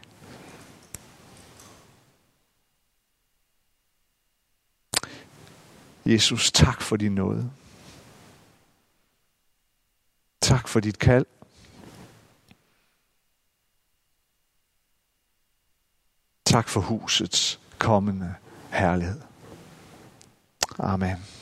Jesus, 6.06 6.52
tak 6.52 6.82
for 6.82 6.96
din 6.96 7.14
nåde. 7.14 7.50
Tak 10.40 10.68
for 10.68 10.80
dit 10.80 10.98
kald. 10.98 11.26
Tak 16.44 16.68
for 16.68 16.80
husets 16.80 17.60
kommende 17.78 18.34
herlighed. 18.70 19.20
Amen. 20.78 21.37